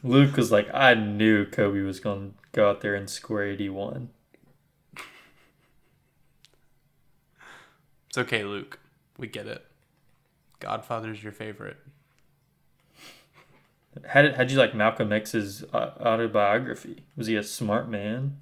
[0.03, 4.11] Luke was like, I knew Kobe was gonna go out there and score eighty one.
[8.09, 8.78] It's okay, Luke.
[9.18, 9.64] We get it.
[10.61, 11.78] Godfather's your favorite.
[14.09, 17.05] How did how'd you like Malcolm X's uh, autobiography?
[17.16, 18.38] Was he a smart man?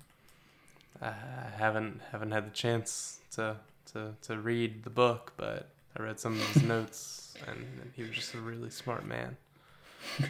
[1.01, 1.15] I
[1.57, 3.57] haven't haven't had the chance to
[3.93, 8.13] to, to read the book, but I read some of his notes, and, he was
[8.13, 9.37] just a really smart man.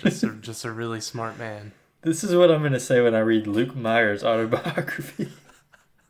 [0.00, 1.72] Just a, just a really smart man.
[2.02, 5.32] This is what I'm gonna say when I read Luke Myers' autobiography.